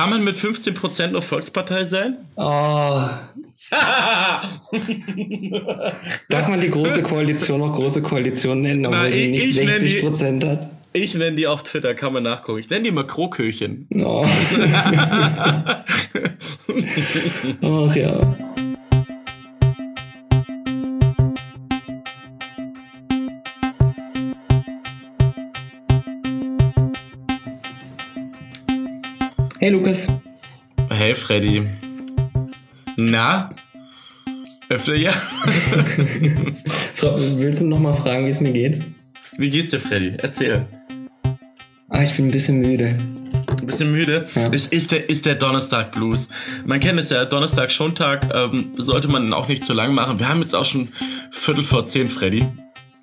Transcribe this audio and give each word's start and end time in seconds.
Kann 0.00 0.10
man 0.10 0.24
mit 0.24 0.34
15% 0.36 1.08
noch 1.08 1.22
Volkspartei 1.22 1.84
sein? 1.84 2.16
Oh. 2.36 2.42
Darf 6.28 6.48
man 6.48 6.60
die 6.60 6.70
große 6.70 7.02
Koalition 7.02 7.60
noch 7.60 7.74
große 7.74 8.02
Koalition 8.02 8.62
nennen, 8.62 8.86
obwohl 8.86 9.04
Na, 9.06 9.12
sie 9.12 9.24
ich- 9.26 9.30
nicht 9.32 9.50
ich 9.50 9.56
nenn 9.58 9.68
60 9.68 9.92
die- 9.94 10.00
Prozent 10.00 10.44
hat? 10.44 10.70
Ich 10.92 11.14
nenne 11.14 11.36
die 11.36 11.46
auf 11.46 11.62
Twitter, 11.62 11.94
kann 11.94 12.12
man 12.12 12.24
nachgucken. 12.24 12.58
Ich 12.58 12.68
nenne 12.68 12.82
die 12.82 12.90
mal 12.90 13.06
Kroköchen. 13.06 13.86
Oh. 14.02 14.26
Ach 17.62 17.94
ja. 17.94 18.34
Hey 29.60 29.68
Lukas, 29.68 30.08
Hey 30.88 31.14
Freddy. 31.14 31.68
Na? 32.96 33.50
Öfter 34.70 34.94
ja? 34.94 35.12
Willst 37.02 37.60
du 37.60 37.66
noch 37.66 37.78
mal 37.78 37.92
fragen, 37.92 38.24
wie 38.24 38.30
es 38.30 38.40
mir 38.40 38.52
geht? 38.52 38.82
Wie 39.36 39.50
geht's 39.50 39.68
dir, 39.68 39.78
Freddy? 39.78 40.14
Erzähl. 40.16 40.64
Ah, 41.90 42.02
ich 42.02 42.16
bin 42.16 42.28
ein 42.28 42.30
bisschen 42.30 42.62
müde. 42.62 42.96
Ein 43.60 43.66
bisschen 43.66 43.92
müde. 43.92 44.24
Ja. 44.34 44.44
Es 44.50 44.66
ist 44.66 44.92
der, 44.92 45.10
ist 45.10 45.26
der 45.26 45.34
Donnerstag 45.34 45.92
Blues. 45.92 46.30
Man 46.64 46.80
kennt 46.80 46.98
es 46.98 47.10
ja, 47.10 47.26
Donnerstag 47.26 47.70
Schontag 47.70 48.34
ähm, 48.34 48.72
sollte 48.78 49.08
man 49.08 49.30
auch 49.34 49.48
nicht 49.48 49.62
zu 49.62 49.74
lang 49.74 49.92
machen. 49.92 50.18
Wir 50.18 50.30
haben 50.30 50.40
jetzt 50.40 50.54
auch 50.54 50.64
schon 50.64 50.88
Viertel 51.32 51.64
vor 51.64 51.84
zehn, 51.84 52.08
Freddy. 52.08 52.46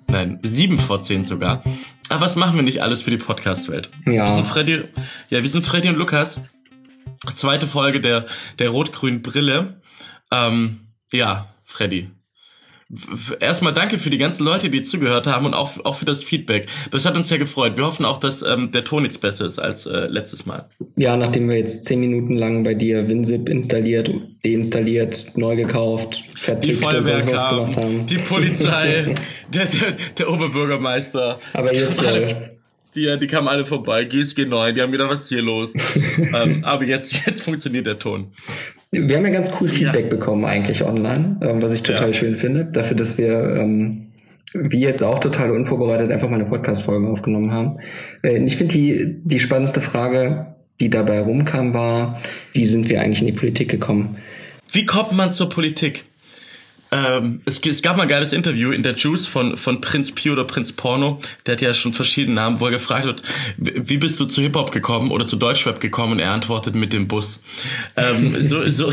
Nein, 0.08 0.40
sieben 0.42 0.80
vor 0.80 1.00
zehn 1.02 1.22
sogar. 1.22 1.62
Aber 2.08 2.22
was 2.22 2.36
machen 2.36 2.56
wir 2.56 2.62
nicht 2.62 2.82
alles 2.82 3.02
für 3.02 3.10
die 3.10 3.18
Podcast-Welt? 3.18 3.90
Ja. 4.06 4.24
Wir 4.24 4.32
sind 4.32 4.46
Freddy, 4.46 4.84
ja, 5.28 5.42
wir 5.42 5.50
sind 5.50 5.64
Freddy 5.64 5.88
und 5.88 5.96
Lukas. 5.96 6.40
Zweite 7.34 7.66
Folge 7.66 8.00
der, 8.00 8.26
der 8.58 8.70
rot-grünen 8.70 9.22
Brille. 9.22 9.80
Ähm, 10.32 10.80
ja, 11.12 11.48
Freddy. 11.64 12.10
Erstmal 13.40 13.74
danke 13.74 13.98
für 13.98 14.08
die 14.08 14.16
ganzen 14.16 14.44
Leute, 14.46 14.70
die 14.70 14.80
zugehört 14.80 15.26
haben 15.26 15.44
und 15.44 15.52
auch, 15.52 15.84
auch 15.84 15.94
für 15.94 16.06
das 16.06 16.24
Feedback. 16.24 16.68
Das 16.90 17.04
hat 17.04 17.16
uns 17.18 17.28
sehr 17.28 17.36
gefreut. 17.36 17.76
Wir 17.76 17.84
hoffen 17.84 18.06
auch, 18.06 18.16
dass 18.16 18.40
ähm, 18.40 18.70
der 18.70 18.82
Ton 18.82 19.04
jetzt 19.04 19.20
besser 19.20 19.44
ist 19.44 19.58
als 19.58 19.84
äh, 19.84 20.06
letztes 20.06 20.46
Mal. 20.46 20.70
Ja, 20.96 21.14
nachdem 21.18 21.50
wir 21.50 21.58
jetzt 21.58 21.84
zehn 21.84 22.00
Minuten 22.00 22.34
lang 22.36 22.64
bei 22.64 22.72
dir 22.72 23.06
WinZip 23.06 23.46
installiert, 23.50 24.10
deinstalliert, 24.42 25.32
neu 25.36 25.54
gekauft, 25.54 26.24
Die 26.34 26.38
vertickt 26.38 26.78
und 26.78 26.84
Feuerwehr 26.84 27.20
sonst 27.20 27.34
was 27.34 27.48
gemacht 27.50 27.76
haben. 27.76 28.06
die 28.06 28.16
Polizei, 28.18 29.14
der, 29.52 29.66
der, 29.66 29.96
der 30.16 30.32
Oberbürgermeister. 30.32 31.38
Aber 31.52 31.74
jetzt 31.74 32.00
Alle- 32.06 32.20
läuft's. 32.24 32.57
Die, 32.94 33.18
die 33.20 33.26
kamen 33.26 33.48
alle 33.48 33.66
vorbei, 33.66 34.04
GSG 34.04 34.46
9, 34.46 34.74
die 34.74 34.80
haben 34.82 34.92
gedacht, 34.92 35.10
was 35.10 35.22
ist 35.22 35.28
hier 35.28 35.42
los? 35.42 35.74
ähm, 36.18 36.64
aber 36.64 36.84
jetzt, 36.84 37.26
jetzt 37.26 37.42
funktioniert 37.42 37.86
der 37.86 37.98
Ton. 37.98 38.26
Wir 38.90 39.16
haben 39.16 39.24
ja 39.26 39.30
ganz 39.32 39.52
cool 39.60 39.68
Feedback 39.68 40.04
Ja. 40.04 40.08
bekommen 40.10 40.44
eigentlich 40.46 40.82
online, 40.82 41.38
ähm, 41.42 41.60
was 41.60 41.72
ich 41.72 41.82
total 41.82 42.08
Ja. 42.08 42.12
schön 42.14 42.36
finde. 42.36 42.64
Dafür, 42.64 42.96
dass 42.96 43.18
wir, 43.18 43.56
ähm, 43.56 44.06
wie 44.54 44.80
jetzt 44.80 45.02
auch 45.02 45.18
total 45.18 45.50
unvorbereitet 45.50 46.10
einfach 46.10 46.30
mal 46.30 46.36
eine 46.40 46.48
Podcast-Folge 46.48 47.06
aufgenommen 47.08 47.52
haben. 47.52 47.78
Äh, 48.22 48.42
ich 48.44 48.56
finde 48.56 48.74
die, 48.74 49.16
die 49.22 49.38
spannendste 49.40 49.82
Frage, 49.82 50.54
die 50.80 50.88
dabei 50.88 51.20
rumkam, 51.20 51.74
war, 51.74 52.20
wie 52.54 52.64
sind 52.64 52.88
wir 52.88 53.02
eigentlich 53.02 53.20
in 53.20 53.26
die 53.26 53.32
Politik 53.34 53.68
gekommen? 53.68 54.16
Wie 54.72 54.86
kommt 54.86 55.12
man 55.12 55.32
zur 55.32 55.50
Politik? 55.50 56.04
Ähm, 56.90 57.40
es, 57.44 57.58
es 57.58 57.82
gab 57.82 57.96
mal 57.96 58.04
ein 58.04 58.08
geiles 58.08 58.32
Interview 58.32 58.70
in 58.70 58.82
der 58.82 58.96
Juice 58.96 59.26
von, 59.26 59.56
von 59.56 59.80
Prinz 59.80 60.12
Pi 60.12 60.30
oder 60.30 60.44
Prinz 60.44 60.72
Porno. 60.72 61.20
Der 61.46 61.52
hat 61.52 61.60
ja 61.60 61.74
schon 61.74 61.92
verschiedene 61.92 62.34
Namen, 62.34 62.60
wo 62.60 62.66
er 62.66 62.72
gefragt 62.72 63.06
wird, 63.06 63.22
wie 63.56 63.98
bist 63.98 64.20
du 64.20 64.24
zu 64.24 64.40
Hip-Hop 64.42 64.72
gekommen 64.72 65.10
oder 65.10 65.26
zu 65.26 65.36
Deutschrap 65.36 65.80
gekommen? 65.80 66.14
Und 66.14 66.18
er 66.20 66.32
antwortet 66.32 66.74
mit 66.74 66.92
dem 66.92 67.08
Bus. 67.08 67.42
Ähm, 67.96 68.36
so, 68.42 68.68
so, 68.68 68.92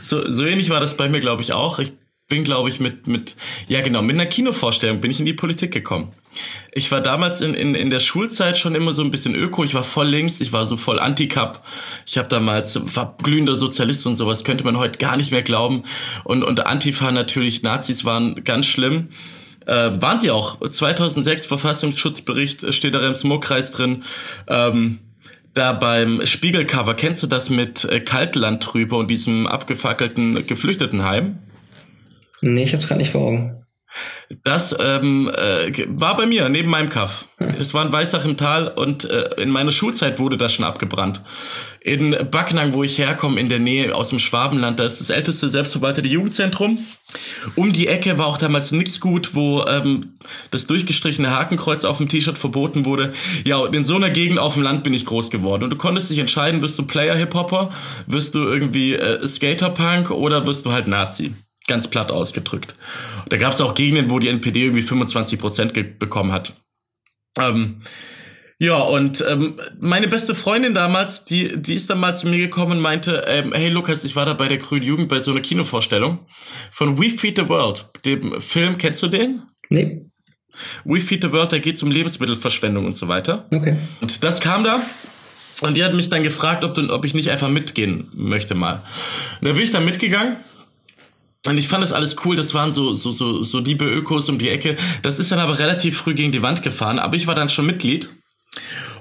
so, 0.00 0.30
so 0.30 0.44
ähnlich 0.44 0.70
war 0.70 0.80
das 0.80 0.96
bei 0.96 1.08
mir, 1.08 1.20
glaube 1.20 1.42
ich, 1.42 1.52
auch. 1.52 1.78
Ich 1.78 1.92
bin, 2.28 2.44
glaube 2.44 2.68
ich, 2.68 2.80
mit, 2.80 3.06
mit, 3.06 3.36
ja 3.68 3.82
genau, 3.82 4.02
mit 4.02 4.16
einer 4.16 4.26
Kinovorstellung 4.26 5.00
bin 5.00 5.10
ich 5.10 5.20
in 5.20 5.26
die 5.26 5.34
Politik 5.34 5.72
gekommen. 5.72 6.12
Ich 6.72 6.90
war 6.90 7.00
damals 7.00 7.40
in, 7.40 7.54
in, 7.54 7.74
in 7.74 7.90
der 7.90 8.00
Schulzeit 8.00 8.58
schon 8.58 8.74
immer 8.74 8.92
so 8.92 9.02
ein 9.02 9.10
bisschen 9.10 9.34
öko. 9.34 9.64
Ich 9.64 9.74
war 9.74 9.84
voll 9.84 10.08
links, 10.08 10.40
ich 10.40 10.52
war 10.52 10.66
so 10.66 10.76
voll 10.76 10.98
Anti-Cup. 10.98 11.64
Ich 12.06 12.18
habe 12.18 12.28
damals, 12.28 12.78
war 12.96 13.16
glühender 13.22 13.56
Sozialist 13.56 14.06
und 14.06 14.14
sowas, 14.14 14.44
könnte 14.44 14.64
man 14.64 14.78
heute 14.78 14.98
gar 14.98 15.16
nicht 15.16 15.30
mehr 15.30 15.42
glauben. 15.42 15.84
Und, 16.24 16.42
und 16.42 16.66
Antifa 16.66 17.12
natürlich, 17.12 17.62
Nazis 17.62 18.04
waren 18.04 18.44
ganz 18.44 18.66
schlimm. 18.66 19.08
Äh, 19.66 19.90
waren 20.00 20.18
sie 20.18 20.30
auch. 20.30 20.60
2006 20.60 21.46
Verfassungsschutzbericht, 21.46 22.74
steht 22.74 22.94
da 22.94 23.06
im 23.06 23.14
Smokreis 23.14 23.72
drin. 23.72 24.04
Ähm, 24.46 24.98
da 25.54 25.72
beim 25.72 26.26
Spiegelcover, 26.26 26.94
kennst 26.94 27.22
du 27.22 27.26
das 27.26 27.48
mit 27.48 27.84
äh, 27.84 28.00
Kaltland 28.00 28.66
drüber 28.66 28.98
und 28.98 29.08
diesem 29.10 29.46
abgefackelten 29.46 30.46
Geflüchtetenheim? 30.46 31.38
Nee, 32.40 32.64
ich 32.64 32.74
hab's 32.74 32.88
gerade 32.88 32.98
nicht 32.98 33.12
vor 33.12 33.22
Augen. 33.22 33.63
Das 34.42 34.74
ähm, 34.78 35.30
äh, 35.30 35.72
war 35.88 36.16
bei 36.16 36.26
mir, 36.26 36.48
neben 36.48 36.70
meinem 36.70 36.88
Kaff. 36.88 37.26
Das 37.58 37.74
war 37.74 37.84
in 37.84 37.92
Weissach 37.92 38.24
im 38.24 38.36
Tal 38.36 38.68
und 38.68 39.04
äh, 39.04 39.42
in 39.42 39.50
meiner 39.50 39.70
Schulzeit 39.70 40.18
wurde 40.18 40.36
das 40.38 40.54
schon 40.54 40.64
abgebrannt. 40.64 41.20
In 41.80 42.16
Backnang, 42.30 42.72
wo 42.72 42.82
ich 42.82 42.98
herkomme, 42.98 43.38
in 43.38 43.50
der 43.50 43.58
Nähe 43.58 43.94
aus 43.94 44.08
dem 44.08 44.18
Schwabenland, 44.18 44.80
da 44.80 44.84
ist 44.84 45.00
das 45.00 45.10
älteste 45.10 45.48
selbstverwaltete 45.48 46.08
Jugendzentrum. 46.08 46.78
Um 47.54 47.72
die 47.72 47.86
Ecke 47.86 48.16
war 48.16 48.26
auch 48.26 48.38
damals 48.38 48.72
nichts 48.72 49.00
gut, 49.00 49.34
wo 49.34 49.64
ähm, 49.66 50.14
das 50.50 50.66
durchgestrichene 50.66 51.30
Hakenkreuz 51.30 51.84
auf 51.84 51.98
dem 51.98 52.08
T-Shirt 52.08 52.38
verboten 52.38 52.86
wurde. 52.86 53.12
Ja, 53.44 53.56
und 53.58 53.74
in 53.74 53.84
so 53.84 53.96
einer 53.96 54.10
Gegend 54.10 54.38
auf 54.38 54.54
dem 54.54 54.62
Land 54.62 54.82
bin 54.82 54.94
ich 54.94 55.04
groß 55.04 55.30
geworden. 55.30 55.64
Und 55.64 55.70
du 55.70 55.76
konntest 55.76 56.08
dich 56.08 56.18
entscheiden, 56.18 56.62
wirst 56.62 56.78
du 56.78 56.84
Player-Hip-Hopper, 56.84 57.70
wirst 58.06 58.34
du 58.34 58.38
irgendwie 58.38 58.94
äh, 58.94 59.26
Skater-Punk 59.26 60.10
oder 60.10 60.46
wirst 60.46 60.64
du 60.64 60.72
halt 60.72 60.88
Nazi. 60.88 61.34
Ganz 61.66 61.88
platt 61.88 62.10
ausgedrückt. 62.10 62.74
Da 63.28 63.36
gab 63.36 63.52
es 63.52 63.60
auch 63.60 63.74
Gegenden, 63.74 64.10
wo 64.10 64.18
die 64.18 64.28
NPD 64.28 64.64
irgendwie 64.64 64.82
25 64.82 65.38
Prozent 65.38 65.98
bekommen 65.98 66.32
hat. 66.32 66.54
Ähm, 67.38 67.82
ja, 68.58 68.76
und 68.76 69.24
ähm, 69.28 69.58
meine 69.80 70.08
beste 70.08 70.34
Freundin 70.34 70.74
damals, 70.74 71.24
die, 71.24 71.60
die 71.60 71.74
ist 71.74 71.90
dann 71.90 71.98
mal 71.98 72.14
zu 72.14 72.28
mir 72.28 72.38
gekommen 72.38 72.72
und 72.72 72.80
meinte, 72.80 73.24
ähm, 73.26 73.52
hey 73.52 73.68
Lukas, 73.68 74.04
ich 74.04 74.14
war 74.14 74.26
da 74.26 74.34
bei 74.34 74.46
der 74.46 74.58
Grünen 74.58 74.84
Jugend 74.84 75.08
bei 75.08 75.18
so 75.18 75.32
einer 75.32 75.40
Kinovorstellung 75.40 76.26
von 76.70 76.98
We 76.98 77.10
Feed 77.10 77.36
the 77.36 77.48
World, 77.48 77.88
dem 78.04 78.40
Film, 78.40 78.78
kennst 78.78 79.02
du 79.02 79.08
den? 79.08 79.42
Nee, 79.70 80.02
We 80.84 81.00
Feed 81.00 81.22
the 81.22 81.32
World, 81.32 81.52
da 81.52 81.58
geht's 81.58 81.82
um 81.82 81.90
Lebensmittelverschwendung 81.90 82.84
und 82.84 82.94
so 82.94 83.08
weiter. 83.08 83.46
okay. 83.52 83.76
Und 84.00 84.22
das 84.22 84.40
kam 84.40 84.64
da. 84.64 84.80
Und 85.60 85.76
die 85.76 85.84
hat 85.84 85.94
mich 85.94 86.08
dann 86.08 86.22
gefragt, 86.22 86.64
ob, 86.64 86.74
du, 86.74 86.92
ob 86.92 87.04
ich 87.04 87.14
nicht 87.14 87.30
einfach 87.30 87.48
mitgehen 87.48 88.10
möchte 88.12 88.54
mal. 88.54 88.82
Und 89.40 89.48
da 89.48 89.52
bin 89.52 89.62
ich 89.62 89.70
dann 89.70 89.84
mitgegangen. 89.84 90.36
Und 91.46 91.58
ich 91.58 91.68
fand 91.68 91.82
das 91.82 91.92
alles 91.92 92.16
cool. 92.24 92.36
Das 92.36 92.54
waren 92.54 92.72
so, 92.72 92.94
so, 92.94 93.12
so, 93.12 93.42
so 93.42 93.58
liebe 93.58 93.84
Ökos 93.84 94.28
um 94.28 94.38
die 94.38 94.48
Ecke. 94.48 94.76
Das 95.02 95.18
ist 95.18 95.30
dann 95.30 95.40
aber 95.40 95.58
relativ 95.58 95.98
früh 95.98 96.14
gegen 96.14 96.32
die 96.32 96.42
Wand 96.42 96.62
gefahren. 96.62 96.98
Aber 96.98 97.16
ich 97.16 97.26
war 97.26 97.34
dann 97.34 97.50
schon 97.50 97.66
Mitglied. 97.66 98.08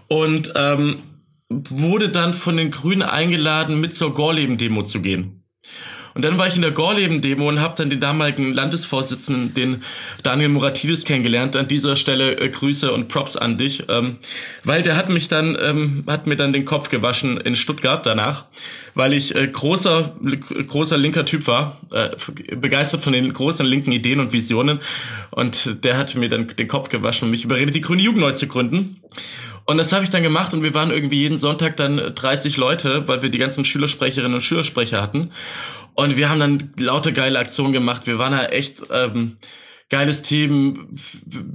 Und 0.08 0.54
ähm, 0.56 1.02
wurde 1.50 2.10
dann 2.10 2.34
von 2.34 2.58
den 2.58 2.72
Grünen 2.72 3.04
eingeladen, 3.04 3.80
mit 3.80 3.94
zur 3.94 4.14
Gorleben-Demo 4.14 4.84
zu 4.84 5.02
gehen. 5.02 5.44
Und 6.14 6.24
dann 6.24 6.38
war 6.38 6.48
ich 6.48 6.56
in 6.56 6.62
der 6.62 6.72
Gorleben-Demo 6.72 7.48
und 7.50 7.60
habe 7.60 7.76
dann 7.76 7.90
den 7.90 8.00
damaligen 8.00 8.54
Landesvorsitzenden, 8.54 9.54
den 9.54 9.84
Daniel 10.22 10.50
Muratidis, 10.50 11.06
kennengelernt. 11.06 11.56
An 11.56 11.68
dieser 11.68 11.96
Stelle 11.96 12.40
äh, 12.40 12.50
Grüße 12.50 12.92
und 12.92 13.08
Props 13.08 13.36
an 13.36 13.58
dich, 13.58 13.86
ähm, 13.90 14.18
weil 14.64 14.84
der 14.84 14.96
hat 14.96 15.10
mich 15.10 15.28
dann, 15.28 15.58
ähm, 15.60 16.04
hat 16.08 16.28
mir 16.28 16.36
dann 16.36 16.54
den 16.54 16.66
Kopf 16.66 16.90
gewaschen 16.90 17.38
in 17.38 17.56
Stuttgart 17.56 18.06
danach, 18.06 18.46
weil 18.94 19.14
ich 19.14 19.36
äh, 19.36 19.48
großer, 19.48 20.16
großer 20.68 20.98
linker 20.98 21.26
Typ 21.26 21.48
war, 21.48 21.80
äh, 21.92 22.10
begeistert 22.56 23.02
von 23.02 23.14
den 23.14 23.32
großen 23.34 23.66
linken 23.66 23.92
Ideen 23.92 24.20
und 24.20 24.34
Visionen. 24.34 24.80
Und 25.32 25.84
der 25.84 25.98
hat 25.98 26.16
mir 26.16 26.30
dann 26.30 26.48
den 26.48 26.68
Kopf 26.68 26.90
gewaschen 26.90 27.26
und 27.26 27.32
mich 27.32 27.44
überredet, 27.44 27.76
die 27.76 27.82
Grüne 27.82 28.02
Jugend 28.02 28.22
neu 28.22 28.32
zu 28.32 28.48
gründen. 28.48 29.02
Und 29.66 29.78
das 29.78 29.94
habe 29.94 30.04
ich 30.04 30.10
dann 30.10 30.24
gemacht 30.24 30.54
und 30.54 30.62
wir 30.62 30.74
waren 30.74 30.92
irgendwie 30.92 31.20
jeden 31.20 31.38
Sonntag 31.38 31.78
dann 31.78 32.14
30 32.14 32.58
Leute, 32.58 33.08
weil 33.08 33.22
wir 33.22 33.30
die 33.30 33.38
ganzen 33.38 33.64
Schülersprecherinnen 33.64 34.36
und 34.36 34.42
Schülersprecher 34.42 35.02
hatten. 35.02 35.32
Und 35.96 36.18
wir 36.18 36.30
haben 36.30 36.40
dann 36.40 36.74
lauter 36.78 37.12
geile 37.12 37.40
Aktionen 37.40 37.74
gemacht. 37.74 38.08
Wir 38.08 38.18
waren 38.18 38.32
da 38.32 38.46
echt 38.46 38.82
ähm, 38.92 39.38
geiles 39.90 40.24
Team. 40.24 40.88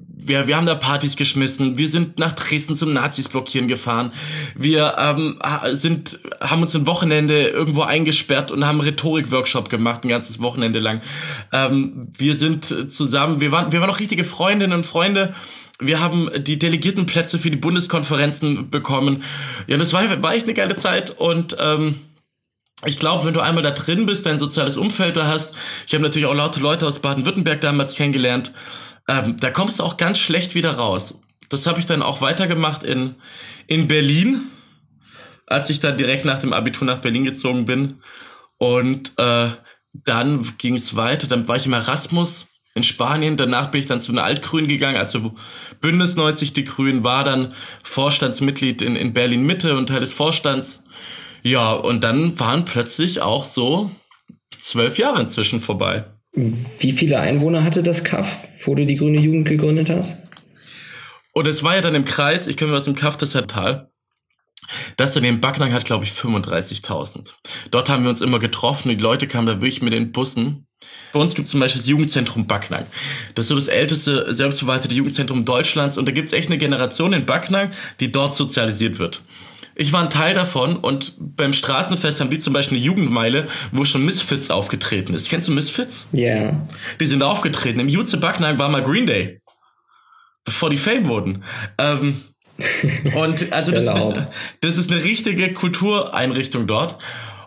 Wir, 0.09 0.47
wir 0.47 0.57
haben 0.57 0.67
da 0.67 0.77
Partys 0.77 1.17
geschmissen. 1.17 1.77
Wir 1.77 1.89
sind 1.89 2.21
nach 2.21 2.33
Dresden 2.33 2.77
zum 2.77 2.93
Nazis 2.93 3.27
blockieren 3.27 3.67
gefahren. 3.67 4.13
Wir 4.55 4.95
ähm, 4.97 5.41
sind, 5.73 6.21
haben 6.41 6.63
uns 6.63 6.75
ein 6.77 6.87
Wochenende 6.87 7.49
irgendwo 7.49 7.83
eingesperrt 7.83 8.53
und 8.53 8.65
haben 8.65 8.81
Rhetorik-Workshop 8.81 9.71
gemacht, 9.71 10.05
ein 10.05 10.09
ganzes 10.09 10.41
Wochenende 10.41 10.79
lang. 10.79 11.01
Ähm, 11.53 12.13
wir 12.17 12.37
sind 12.37 12.91
zusammen, 12.91 13.41
wir 13.41 13.51
waren, 13.51 13.73
wir 13.73 13.81
waren 13.81 13.91
auch 13.91 13.99
richtige 13.99 14.23
Freundinnen 14.23 14.73
und 14.73 14.87
Freunde. 14.87 15.35
Wir 15.81 16.01
haben 16.01 16.31
die 16.39 16.59
Delegiertenplätze 16.59 17.39
für 17.39 17.51
die 17.51 17.57
Bundeskonferenzen 17.57 18.71
bekommen. 18.71 19.23
Ja, 19.67 19.77
das 19.79 19.93
war, 19.93 20.23
war 20.23 20.35
echt 20.35 20.45
eine 20.45 20.55
geile 20.55 20.75
Zeit 20.77 21.11
und 21.11 21.57
ähm, 21.61 21.97
ich 22.87 22.99
glaube, 22.99 23.25
wenn 23.25 23.35
du 23.35 23.41
einmal 23.41 23.63
da 23.63 23.73
drin 23.73 24.07
bist, 24.07 24.27
dein 24.27 24.39
soziales 24.39 24.77
Umfeld 24.77 25.17
da 25.17 25.27
hast, 25.27 25.55
ich 25.87 25.95
habe 25.95 26.03
natürlich 26.03 26.27
auch 26.27 26.35
laute 26.35 26.61
Leute 26.61 26.87
aus 26.87 27.01
Baden-Württemberg 27.01 27.61
damals 27.61 27.95
kennengelernt, 27.95 28.53
ähm, 29.09 29.37
da 29.41 29.51
kommst 29.51 29.81
du 29.81 29.85
auch 29.85 29.97
ganz 29.97 30.19
schlecht 30.19 30.55
wieder 30.55 30.73
raus. 30.73 31.19
Das 31.49 31.67
habe 31.67 31.81
ich 31.81 31.87
dann 31.87 32.03
auch 32.03 32.21
weitergemacht 32.21 32.85
in, 32.85 33.15
in 33.67 33.89
Berlin. 33.89 34.43
als 35.47 35.71
ich 35.71 35.81
dann 35.81 35.97
direkt 35.97 36.27
nach 36.27 36.39
dem 36.39 36.53
Abitur 36.53 36.87
nach 36.87 36.99
Berlin 36.99 37.25
gezogen 37.25 37.65
bin. 37.65 38.03
Und 38.59 39.15
äh, 39.17 39.49
dann 39.95 40.55
ging 40.59 40.75
es 40.75 40.95
weiter. 40.95 41.27
Dann 41.27 41.49
war 41.49 41.57
ich 41.57 41.65
im 41.65 41.73
Erasmus 41.73 42.47
in 42.75 42.83
Spanien. 42.83 43.39
Danach 43.39 43.71
bin 43.71 43.81
ich 43.81 43.87
dann 43.87 43.99
zu 43.99 44.13
einer 44.13 44.25
Altgrünen 44.25 44.69
gegangen, 44.69 44.99
also 44.99 45.35
Bündnis 45.81 46.17
90 46.17 46.53
Die 46.53 46.65
Grünen, 46.65 47.03
war 47.03 47.25
dann 47.25 47.55
Vorstandsmitglied 47.83 48.83
in, 48.83 48.95
in 48.95 49.15
Berlin 49.15 49.47
Mitte 49.47 49.77
und 49.77 49.87
Teil 49.87 50.01
des 50.01 50.13
Vorstands. 50.13 50.83
Ja, 51.43 51.73
und 51.73 52.05
dann 52.05 52.39
waren 52.39 52.65
plötzlich 52.65 53.21
auch 53.21 53.45
so 53.45 53.91
zwölf 54.59 54.99
Jahre 54.99 55.21
inzwischen 55.21 55.61
vorbei. 55.61 56.05
Wie 56.33 56.93
viele 56.93 57.21
Einwohner 57.21 57.65
hatte 57.65 57.83
das 57.83 58.05
Kaff, 58.05 58.39
wo 58.65 58.75
du 58.75 58.87
die 58.87 58.97
Grüne 58.97 59.21
Jugend 59.21 59.49
gegründet 59.49 59.91
hast? 59.91 60.17
Und 61.33 61.47
es 61.47 61.63
war 61.63 61.77
ja 61.77 61.81
dann 61.81 61.95
im 61.95 62.05
Kreis, 62.05 62.47
ich 62.47 62.57
komme 62.57 62.77
aus 62.77 62.85
dem 62.85 62.95
Kaff 62.95 63.17
des 63.17 63.33
Tal. 63.33 63.91
Das 64.97 65.17
in 65.17 65.23
dem 65.23 65.41
Backnang 65.41 65.73
hat, 65.73 65.85
glaube 65.85 66.05
ich, 66.05 66.11
35.000. 66.11 67.33
Dort 67.71 67.89
haben 67.89 68.03
wir 68.03 68.11
uns 68.11 68.21
immer 68.21 68.39
getroffen. 68.39 68.91
Die 68.91 68.97
Leute 68.97 69.27
kamen 69.27 69.47
da 69.47 69.55
wirklich 69.55 69.83
mit 69.83 69.93
den 69.93 70.13
Bussen. 70.13 70.67
Bei 71.13 71.21
uns 71.21 71.35
gibt 71.35 71.47
es 71.47 71.53
zum 71.53 71.61
Beispiel 71.61 71.81
das 71.81 71.89
Jugendzentrum 71.89 72.47
Backnang. 72.47 72.85
Das 73.35 73.47
ist 73.47 73.49
so 73.49 73.55
das 73.55 73.69
älteste 73.69 74.33
selbstverwaltete 74.33 74.95
Jugendzentrum 74.95 75.45
Deutschlands. 75.45 75.97
Und 75.97 76.07
da 76.07 76.13
gibt 76.13 76.27
es 76.27 76.33
echt 76.33 76.49
eine 76.49 76.59
Generation 76.59 77.13
in 77.13 77.25
Backnang, 77.25 77.73
die 78.01 78.13
dort 78.13 78.35
sozialisiert 78.35 78.99
wird. 78.99 79.23
Ich 79.81 79.93
war 79.93 80.03
ein 80.03 80.11
Teil 80.11 80.35
davon 80.35 80.77
und 80.77 81.15
beim 81.19 81.53
Straßenfest 81.53 82.21
haben 82.21 82.31
die 82.31 82.39
zum 82.39 82.53
Beispiel 82.53 82.79
eine 82.79 82.85
Jugendmeile, 82.85 83.47
wo 83.71 83.85
schon 83.85 84.05
Misfits 84.05 84.51
aufgetreten 84.51 85.15
ist. 85.15 85.29
Kennst 85.29 85.47
du 85.47 85.53
Misfits? 85.53 86.09
Ja. 86.11 86.27
Yeah. 86.27 86.67
Die 86.99 87.07
sind 87.07 87.23
aufgetreten. 87.23 87.79
Im 87.79 87.89
Jutze 87.89 88.17
Backnang 88.17 88.59
war 88.59 88.69
mal 88.69 88.83
Green 88.83 89.07
Day. 89.07 89.41
Bevor 90.45 90.71
die 90.71 90.79
Fame 90.79 91.07
wurden. 91.07 91.45
Ähm, 91.79 92.21
und 93.15 93.53
also 93.53 93.71
das, 93.71 93.85
das, 93.85 94.15
das 94.61 94.79
ist 94.79 94.91
eine 94.91 95.05
richtige 95.05 95.53
Kultureinrichtung 95.53 96.67
dort. 96.67 96.99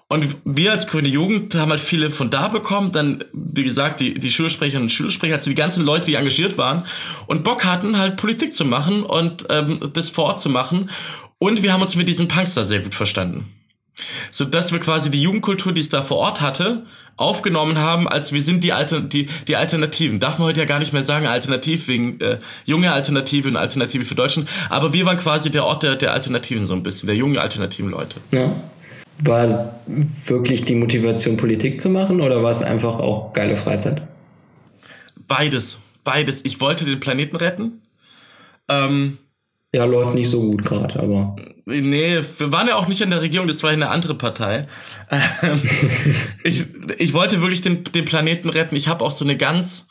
Und 0.07 0.37
wir 0.45 0.71
als 0.71 0.87
grüne 0.87 1.09
Jugend 1.09 1.55
haben 1.55 1.71
halt 1.71 1.81
viele 1.81 2.09
von 2.09 2.29
da 2.29 2.47
bekommen. 2.47 2.93
Dann, 2.93 3.25
wie 3.33 3.65
gesagt, 3.65 3.99
die, 3.99 4.13
die 4.13 4.31
Schulsprecherinnen 4.31 4.83
und 4.83 4.89
Schulsprecher, 4.89 5.35
also 5.35 5.49
die 5.49 5.55
ganzen 5.55 5.83
Leute, 5.83 6.05
die 6.05 6.15
engagiert 6.15 6.57
waren 6.57 6.85
und 7.27 7.43
Bock 7.43 7.65
hatten, 7.65 7.97
halt 7.97 8.15
Politik 8.15 8.53
zu 8.53 8.63
machen 8.63 9.03
und 9.03 9.47
ähm, 9.49 9.79
das 9.93 10.07
vor 10.07 10.25
Ort 10.25 10.39
zu 10.39 10.49
machen. 10.49 10.89
Und 11.41 11.63
wir 11.63 11.73
haben 11.73 11.81
uns 11.81 11.95
mit 11.95 12.07
diesen 12.07 12.27
Punks 12.27 12.53
da 12.53 12.65
sehr 12.65 12.81
gut 12.81 12.93
verstanden. 12.93 13.45
So 14.29 14.45
dass 14.45 14.71
wir 14.71 14.79
quasi 14.79 15.09
die 15.09 15.23
Jugendkultur, 15.23 15.73
die 15.73 15.81
es 15.81 15.89
da 15.89 16.03
vor 16.03 16.17
Ort 16.17 16.39
hatte, 16.39 16.83
aufgenommen 17.17 17.79
haben, 17.79 18.07
als 18.07 18.31
wir 18.31 18.43
sind 18.43 18.63
die, 18.63 18.73
Alter, 18.73 19.01
die, 19.01 19.27
die 19.47 19.55
Alternativen. 19.55 20.19
Darf 20.19 20.37
man 20.37 20.49
heute 20.49 20.59
ja 20.59 20.67
gar 20.67 20.77
nicht 20.77 20.93
mehr 20.93 21.01
sagen, 21.01 21.25
Alternativ 21.25 21.87
wegen 21.87 22.21
äh, 22.21 22.37
junge 22.65 22.93
Alternative 22.93 23.47
und 23.47 23.55
Alternative 23.55 24.05
für 24.05 24.13
Deutschen. 24.13 24.47
Aber 24.69 24.93
wir 24.93 25.03
waren 25.07 25.17
quasi 25.17 25.49
der 25.49 25.65
Ort 25.65 25.81
der, 25.81 25.95
der 25.95 26.13
Alternativen 26.13 26.65
so 26.65 26.75
ein 26.75 26.83
bisschen, 26.83 27.07
der 27.07 27.15
jungen 27.15 27.39
alternativen 27.39 27.89
Leute. 27.89 28.17
Ja. 28.31 28.61
War 29.23 29.79
wirklich 30.27 30.63
die 30.65 30.75
Motivation, 30.75 31.37
Politik 31.37 31.79
zu 31.79 31.89
machen 31.89 32.21
oder 32.21 32.43
war 32.43 32.51
es 32.51 32.61
einfach 32.61 32.99
auch 32.99 33.33
geile 33.33 33.57
Freizeit? 33.57 34.03
Beides. 35.27 35.79
Beides. 36.03 36.45
Ich 36.45 36.61
wollte 36.61 36.85
den 36.85 36.99
Planeten 36.99 37.35
retten. 37.35 37.81
Ähm, 38.69 39.17
ja, 39.73 39.85
läuft 39.85 40.13
nicht 40.13 40.29
so 40.29 40.41
gut 40.41 40.65
gerade, 40.65 40.99
aber. 40.99 41.35
Nee, 41.65 42.19
wir 42.37 42.51
waren 42.51 42.67
ja 42.67 42.75
auch 42.75 42.87
nicht 42.87 42.99
in 43.01 43.09
der 43.09 43.21
Regierung, 43.21 43.47
das 43.47 43.63
war 43.63 43.69
eine 43.69 43.89
andere 43.89 44.15
Partei. 44.15 44.67
Ähm, 45.09 45.61
ich, 46.43 46.65
ich 46.97 47.13
wollte 47.13 47.41
wirklich 47.41 47.61
den, 47.61 47.83
den 47.85 48.03
Planeten 48.03 48.49
retten. 48.49 48.75
Ich 48.75 48.89
habe 48.89 49.05
auch 49.05 49.11
so 49.11 49.23
eine 49.23 49.37
ganz, 49.37 49.85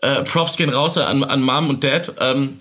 äh, 0.00 0.22
Props 0.22 0.56
gehen 0.56 0.70
raus 0.70 0.96
an, 0.96 1.24
an 1.24 1.42
Mom 1.42 1.68
und 1.68 1.84
Dad, 1.84 2.14
ähm, 2.20 2.58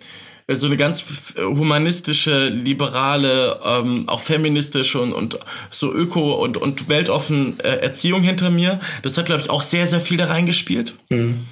so 0.49 0.65
eine 0.65 0.77
ganz 0.77 1.03
humanistische, 1.37 2.47
liberale, 2.47 3.59
ähm, 3.65 4.07
auch 4.07 4.21
feministische 4.21 5.01
und, 5.01 5.13
und 5.13 5.39
so 5.69 5.91
öko- 5.91 6.35
und, 6.35 6.57
und 6.57 6.87
weltoffen 6.87 7.59
äh, 7.59 7.77
Erziehung 7.77 8.21
hinter 8.21 8.49
mir. 8.49 8.79
Das 9.01 9.17
hat, 9.17 9.25
glaube 9.25 9.41
ich, 9.41 9.49
auch 9.49 9.61
sehr, 9.61 9.87
sehr 9.87 9.99
viel 9.99 10.17
da 10.17 10.25
reingespielt. 10.25 10.97
Mhm. 11.09 11.45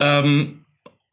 Ähm, 0.00 0.64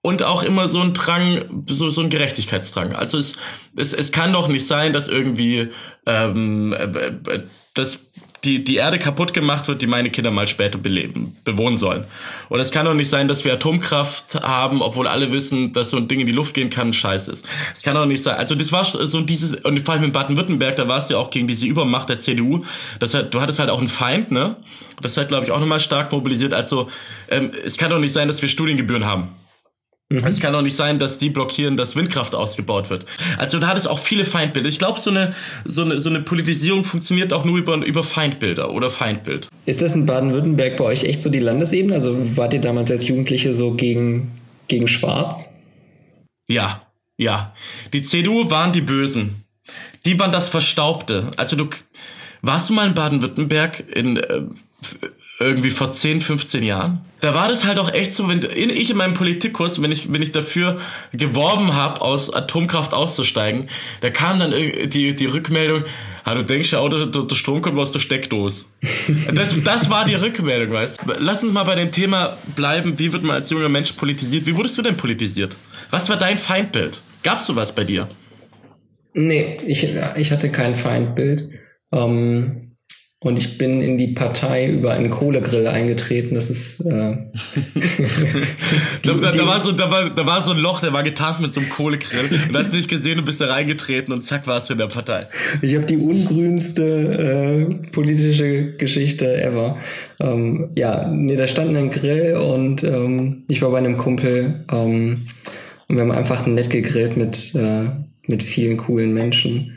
und 0.05 0.21
auch 0.21 0.43
immer 0.43 0.67
so 0.67 0.81
ein 0.81 0.93
Drang, 0.93 1.65
so, 1.67 1.89
so 1.89 2.01
ein 2.01 2.11
Gerechtigkeitsdrang. 2.11 2.93
Also 2.93 3.17
es, 3.17 3.35
es, 3.75 3.91
es 3.91 4.11
kann 4.11 4.33
doch 4.33 4.47
nicht 4.47 4.67
sein, 4.67 4.93
dass 4.93 5.07
irgendwie 5.07 5.69
ähm, 6.05 6.73
äh, 6.73 7.41
dass 7.73 7.99
die, 8.43 8.63
die 8.63 8.75
Erde 8.75 8.99
kaputt 8.99 9.33
gemacht 9.33 9.67
wird, 9.67 9.81
die 9.81 9.87
meine 9.87 10.11
Kinder 10.11 10.29
mal 10.29 10.47
später 10.47 10.77
beleben, 10.77 11.35
bewohnen 11.43 11.75
sollen. 11.75 12.05
Und 12.49 12.59
es 12.59 12.71
kann 12.71 12.85
doch 12.85 12.93
nicht 12.93 13.09
sein, 13.09 13.27
dass 13.27 13.43
wir 13.43 13.53
Atomkraft 13.53 14.35
haben, 14.43 14.83
obwohl 14.83 15.07
alle 15.07 15.31
wissen, 15.31 15.73
dass 15.73 15.89
so 15.89 15.97
ein 15.97 16.07
Ding 16.07 16.19
in 16.19 16.27
die 16.27 16.31
Luft 16.31 16.53
gehen 16.53 16.69
kann, 16.69 16.93
scheiße 16.93 17.31
ist. 17.31 17.45
Es 17.73 17.81
kann 17.81 17.95
doch 17.95 18.05
nicht 18.05 18.21
sein. 18.21 18.37
Also 18.37 18.53
das 18.53 18.71
war 18.71 18.85
so 18.85 19.21
dieses, 19.21 19.53
und 19.65 19.79
vor 19.79 19.95
allem 19.95 20.03
in 20.03 20.11
Baden-Württemberg, 20.11 20.75
da 20.75 20.87
war 20.87 20.99
es 20.99 21.09
ja 21.09 21.17
auch 21.17 21.31
gegen 21.31 21.47
diese 21.47 21.65
Übermacht 21.65 22.09
der 22.09 22.19
CDU. 22.19 22.63
Das 22.99 23.15
hat, 23.15 23.33
du 23.33 23.41
hattest 23.41 23.57
halt 23.57 23.71
auch 23.71 23.79
einen 23.79 23.89
Feind, 23.89 24.29
ne? 24.29 24.57
Das 25.01 25.17
hat, 25.17 25.29
glaube 25.29 25.45
ich, 25.45 25.51
auch 25.51 25.59
nochmal 25.59 25.79
stark 25.79 26.11
mobilisiert. 26.11 26.53
Also 26.53 26.89
ähm, 27.29 27.51
es 27.65 27.77
kann 27.77 27.89
doch 27.89 27.99
nicht 27.99 28.13
sein, 28.13 28.27
dass 28.27 28.43
wir 28.43 28.47
Studiengebühren 28.47 29.05
haben. 29.05 29.29
Mhm. 30.09 30.19
Es 30.25 30.39
kann 30.39 30.53
doch 30.53 30.61
nicht 30.61 30.75
sein, 30.75 30.99
dass 30.99 31.17
die 31.17 31.29
blockieren, 31.29 31.77
dass 31.77 31.95
Windkraft 31.95 32.35
ausgebaut 32.35 32.89
wird. 32.89 33.05
Also 33.37 33.57
da 33.57 33.67
hat 33.67 33.77
es 33.77 33.87
auch 33.87 33.97
viele 33.97 34.23
Feindbilder. 34.25 34.69
Ich 34.69 34.77
glaube, 34.77 34.99
so 34.99 35.09
eine, 35.09 35.33
so, 35.65 35.83
eine, 35.83 35.99
so 35.99 36.09
eine 36.09 36.21
Politisierung 36.21 36.83
funktioniert 36.83 37.33
auch 37.33 37.43
nur 37.43 37.57
über, 37.57 37.75
über 37.77 38.03
Feindbilder 38.03 38.71
oder 38.71 38.91
Feindbild. 38.91 39.47
Ist 39.65 39.81
das 39.81 39.95
in 39.95 40.05
Baden-Württemberg 40.05 40.77
bei 40.77 40.83
euch 40.83 41.05
echt 41.05 41.23
so 41.23 41.29
die 41.29 41.39
Landesebene? 41.39 41.95
Also 41.95 42.15
wart 42.37 42.53
ihr 42.53 42.61
damals 42.61 42.91
als 42.91 43.07
Jugendliche 43.07 43.55
so 43.55 43.71
gegen, 43.71 44.31
gegen 44.67 44.87
Schwarz? 44.87 45.63
Ja, 46.47 46.83
ja. 47.17 47.53
Die 47.91 48.03
CDU 48.03 48.51
waren 48.51 48.73
die 48.73 48.81
Bösen. 48.81 49.45
Die 50.05 50.19
waren 50.19 50.31
das 50.31 50.47
Verstaubte. 50.47 51.31
Also 51.37 51.55
du 51.55 51.67
warst 52.43 52.69
du 52.69 52.73
mal 52.73 52.87
in 52.87 52.93
Baden-Württemberg 52.93 53.83
in 53.91 54.17
äh, 54.17 54.43
irgendwie 55.39 55.69
vor 55.69 55.89
10, 55.89 56.21
15 56.21 56.63
Jahren. 56.63 57.01
Da 57.19 57.33
war 57.33 57.47
das 57.47 57.65
halt 57.65 57.77
auch 57.79 57.93
echt 57.93 58.13
so, 58.13 58.29
wenn 58.29 58.41
ich 58.55 58.89
in 58.89 58.97
meinem 58.97 59.13
Politikkurs, 59.13 59.81
wenn 59.81 59.91
ich 59.91 60.13
wenn 60.13 60.21
ich 60.21 60.31
dafür 60.31 60.77
geworben 61.11 61.73
habe, 61.73 62.01
aus 62.01 62.33
Atomkraft 62.33 62.93
auszusteigen, 62.93 63.67
da 64.01 64.09
kam 64.09 64.39
dann 64.39 64.51
die 64.51 65.15
die 65.15 65.25
Rückmeldung, 65.25 65.83
ah, 66.23 66.35
du 66.35 66.43
denkst 66.43 66.71
ja 66.71 66.79
auch, 66.79 66.89
der, 66.89 67.07
der 67.07 67.35
Strom 67.35 67.61
kommt 67.61 67.77
aus 67.79 67.91
der 67.91 67.99
Steckdose. 67.99 68.65
Das, 69.33 69.61
das 69.63 69.89
war 69.89 70.05
die 70.05 70.15
Rückmeldung, 70.15 70.73
weißt 70.73 71.01
Lass 71.19 71.43
uns 71.43 71.51
mal 71.51 71.63
bei 71.63 71.75
dem 71.75 71.91
Thema 71.91 72.37
bleiben, 72.55 72.97
wie 72.97 73.11
wird 73.11 73.23
man 73.23 73.37
als 73.37 73.49
junger 73.49 73.69
Mensch 73.69 73.93
politisiert? 73.93 74.45
Wie 74.45 74.55
wurdest 74.55 74.77
du 74.77 74.81
denn 74.81 74.95
politisiert? 74.95 75.55
Was 75.91 76.09
war 76.09 76.17
dein 76.17 76.37
Feindbild? 76.37 77.01
Gab's 77.23 77.47
sowas 77.47 77.73
bei 77.73 77.83
dir? 77.83 78.07
Nee, 79.13 79.57
ich, 79.65 79.87
ich 80.15 80.31
hatte 80.31 80.51
kein 80.51 80.75
Feindbild. 80.75 81.49
Ähm, 81.91 82.64
und 83.25 83.39
ich 83.39 83.57
bin 83.57 83.81
in 83.81 83.97
die 83.97 84.09
Partei 84.09 84.69
über 84.69 84.91
einen 84.91 85.09
Kohlegrill 85.09 85.65
eingetreten. 85.65 86.35
Das 86.35 86.51
ist. 86.51 86.79
Äh, 86.81 87.17
die, 89.03 89.19
da, 89.19 89.31
da, 89.31 89.47
war 89.47 89.59
so, 89.59 89.71
da, 89.71 89.89
war, 89.89 90.11
da 90.11 90.27
war 90.27 90.43
so 90.43 90.51
ein 90.51 90.59
Loch, 90.59 90.79
der 90.79 90.93
war 90.93 91.01
getarnt 91.01 91.41
mit 91.41 91.51
so 91.51 91.59
einem 91.59 91.69
Kohlegrill. 91.69 92.19
Und 92.47 92.55
hast 92.55 92.71
nicht 92.71 92.87
gesehen, 92.87 93.17
du 93.17 93.23
bist 93.23 93.41
da 93.41 93.47
reingetreten 93.47 94.13
und 94.13 94.21
zack 94.21 94.45
warst 94.45 94.69
du 94.69 94.73
in 94.73 94.77
der 94.77 94.89
Partei. 94.89 95.21
Ich 95.63 95.73
habe 95.73 95.87
die 95.87 95.97
ungrünste 95.97 96.83
äh, 96.83 97.89
politische 97.89 98.73
Geschichte 98.73 99.41
ever. 99.41 99.79
Ähm, 100.19 100.69
ja, 100.75 101.07
nee, 101.07 101.35
da 101.35 101.47
stand 101.47 101.75
ein 101.75 101.89
Grill 101.89 102.35
und 102.35 102.83
ähm, 102.83 103.45
ich 103.47 103.59
war 103.63 103.71
bei 103.71 103.79
einem 103.79 103.97
Kumpel 103.97 104.65
ähm, 104.71 105.25
und 105.87 105.95
wir 105.95 106.03
haben 106.03 106.11
einfach 106.11 106.45
nett 106.45 106.69
gegrillt 106.69 107.17
mit, 107.17 107.55
äh, 107.55 107.85
mit 108.27 108.43
vielen 108.43 108.77
coolen 108.77 109.15
Menschen. 109.15 109.74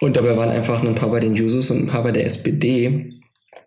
Und 0.00 0.16
dabei 0.16 0.36
waren 0.36 0.50
einfach 0.50 0.82
ein 0.82 0.94
paar 0.94 1.10
bei 1.10 1.20
den 1.20 1.36
Jusos 1.36 1.70
und 1.70 1.84
ein 1.84 1.86
paar 1.86 2.02
bei 2.02 2.12
der 2.12 2.26
SPD. 2.26 3.12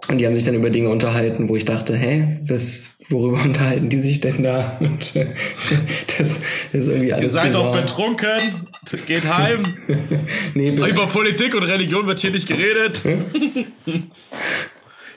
Und 0.08 0.18
die 0.18 0.26
haben 0.26 0.36
sich 0.36 0.44
dann 0.44 0.56
über 0.56 0.70
Dinge 0.70 0.90
unterhalten, 0.90 1.50
wo 1.50 1.56
ich 1.56 1.66
dachte, 1.66 1.96
hä, 1.96 2.40
was, 2.48 2.84
worüber 3.10 3.42
unterhalten 3.44 3.90
die 3.90 4.00
sich 4.00 4.22
denn 4.22 4.44
da? 4.44 4.78
Und 4.80 5.16
äh, 5.16 5.28
das, 6.18 6.40
das 6.72 6.84
ist 6.84 6.88
irgendwie 6.88 7.14
alles 7.14 7.26
Ihr 7.26 7.30
seid 7.30 7.54
doch 7.54 7.72
betrunken, 7.72 8.68
geht 9.06 9.26
heim. 9.26 9.78
nee, 10.54 10.70
über 10.70 11.08
Politik 11.08 11.54
und 11.56 11.64
Religion 11.64 12.08
wird 12.08 12.20
hier 12.20 12.32
nicht 12.32 12.48
geredet. 12.48 13.04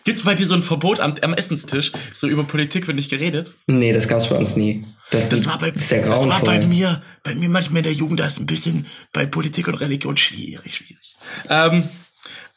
Gibt's 0.04 0.22
bei 0.22 0.34
dir 0.34 0.46
so 0.46 0.54
ein 0.54 0.62
Verbot 0.62 1.00
am, 1.00 1.14
am, 1.22 1.34
Essenstisch? 1.34 1.92
So 2.14 2.26
über 2.26 2.44
Politik 2.44 2.86
wird 2.86 2.96
nicht 2.96 3.10
geredet? 3.10 3.52
Nee, 3.66 3.92
das 3.92 4.08
gab's 4.08 4.28
bei 4.28 4.36
uns 4.36 4.56
nie. 4.56 4.84
Das, 5.10 5.28
das 5.28 5.46
war 5.46 5.58
bei, 5.58 5.70
das, 5.70 5.88
das 5.88 6.28
war 6.28 6.40
bei 6.42 6.66
mir, 6.66 7.02
bei 7.22 7.34
mir 7.34 7.48
manchmal 7.48 7.78
in 7.78 7.84
der 7.84 7.92
Jugend, 7.92 8.20
da 8.20 8.26
ist 8.26 8.40
ein 8.40 8.46
bisschen 8.46 8.86
bei 9.12 9.26
Politik 9.26 9.68
und 9.68 9.74
Religion 9.74 10.16
schwierig, 10.16 10.76
schwierig. 10.76 11.14
Ähm, 11.48 11.84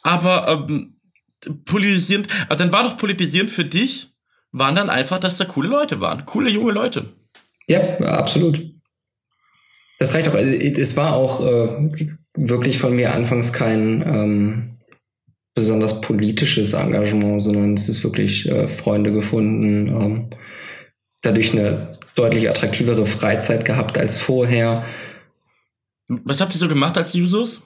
aber 0.02 0.68
ähm, 0.70 0.96
politisierend, 1.66 2.28
aber 2.48 2.56
dann 2.56 2.72
war 2.72 2.84
doch 2.84 2.98
politisierend 2.98 3.50
für 3.50 3.66
dich, 3.66 4.10
waren 4.52 4.76
dann 4.76 4.90
einfach, 4.90 5.20
dass 5.20 5.38
da 5.38 5.46
coole 5.46 5.70
Leute 5.70 6.00
waren, 6.00 6.26
coole 6.26 6.50
junge 6.50 6.72
Leute. 6.72 7.14
Ja, 7.68 8.00
absolut. 8.00 8.64
Das 10.00 10.14
reicht 10.14 10.28
auch. 10.28 10.34
Also, 10.34 10.52
es 10.52 10.98
war 10.98 11.14
auch 11.14 11.42
äh, 11.42 11.90
wirklich 12.36 12.80
von 12.80 12.96
mir 12.96 13.14
anfangs 13.14 13.54
kein 13.54 14.02
ähm, 14.02 14.75
besonders 15.56 16.02
politisches 16.02 16.74
Engagement, 16.74 17.42
sondern 17.42 17.74
es 17.74 17.90
ist 17.90 18.04
wirklich 18.04 18.48
äh, 18.48 18.68
Freunde 18.68 19.12
gefunden, 19.14 19.88
ähm, 19.88 20.30
dadurch 21.22 21.54
eine 21.54 21.92
deutlich 22.14 22.50
attraktivere 22.50 23.06
Freizeit 23.06 23.66
gehabt 23.66 23.98
als 23.98 24.18
vorher. 24.18 24.86
Was 26.08 26.42
habt 26.42 26.54
ihr 26.54 26.60
so 26.60 26.68
gemacht 26.68 26.98
als 26.98 27.14
Jusos? 27.14 27.64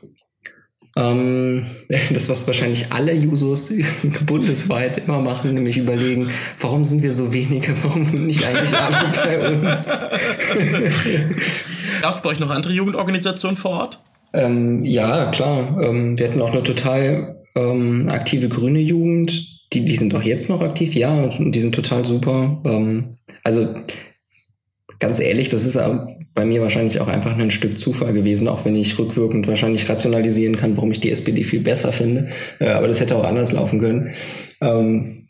Ähm, 0.96 1.66
das, 2.12 2.30
was 2.30 2.46
wahrscheinlich 2.46 2.92
alle 2.92 3.14
Jusos 3.14 3.74
bundesweit 4.26 5.00
immer 5.00 5.20
machen, 5.20 5.56
nämlich 5.56 5.78
überlegen, 5.78 6.30
warum 6.60 6.84
sind 6.84 7.02
wir 7.02 7.12
so 7.12 7.34
wenige, 7.34 7.74
warum 7.84 8.06
sind 8.06 8.28
nicht 8.28 8.46
eigentlich 8.46 8.80
alle 8.80 9.12
bei 9.16 9.50
uns? 9.50 9.88
Gab 12.02 12.14
es 12.14 12.22
bei 12.22 12.30
euch 12.30 12.40
noch 12.40 12.52
andere 12.52 12.74
Jugendorganisationen 12.74 13.58
vor 13.58 13.72
Ort? 13.72 14.00
Ähm, 14.32 14.86
ja, 14.86 15.32
klar. 15.32 15.82
Ähm, 15.82 16.20
wir 16.20 16.28
hatten 16.28 16.42
auch 16.42 16.52
eine 16.52 16.62
total 16.62 17.39
ähm, 17.60 18.10
aktive 18.10 18.50
grüne 18.50 18.80
Jugend. 18.80 19.60
Die, 19.74 19.86
die 19.86 19.96
sind 19.96 20.16
auch 20.16 20.24
jetzt 20.24 20.50
noch 20.50 20.62
aktiv, 20.62 20.96
ja, 20.96 21.28
die 21.28 21.62
sind 21.62 21.76
total 21.76 22.04
super. 22.04 22.62
Ähm, 22.66 23.18
also 23.44 23.68
ganz 25.00 25.20
ehrlich, 25.20 25.50
das 25.50 25.66
ist 25.66 25.80
bei 26.34 26.46
mir 26.46 26.62
wahrscheinlich 26.62 27.00
auch 27.00 27.08
einfach 27.08 27.38
ein 27.38 27.52
Stück 27.52 27.80
Zufall 27.80 28.14
gewesen, 28.14 28.48
auch 28.48 28.66
wenn 28.66 28.76
ich 28.76 28.98
rückwirkend 28.98 29.48
wahrscheinlich 29.48 29.90
rationalisieren 29.90 30.58
kann, 30.58 30.76
warum 30.76 30.92
ich 30.92 31.00
die 31.00 31.12
SPD 31.12 31.44
viel 31.44 31.62
besser 31.62 31.92
finde. 31.92 32.30
Äh, 32.60 32.70
aber 32.70 32.88
das 32.88 33.00
hätte 33.00 33.16
auch 33.16 33.26
anders 33.26 33.52
laufen 33.52 33.80
können. 33.80 34.12
Ähm, 34.62 35.30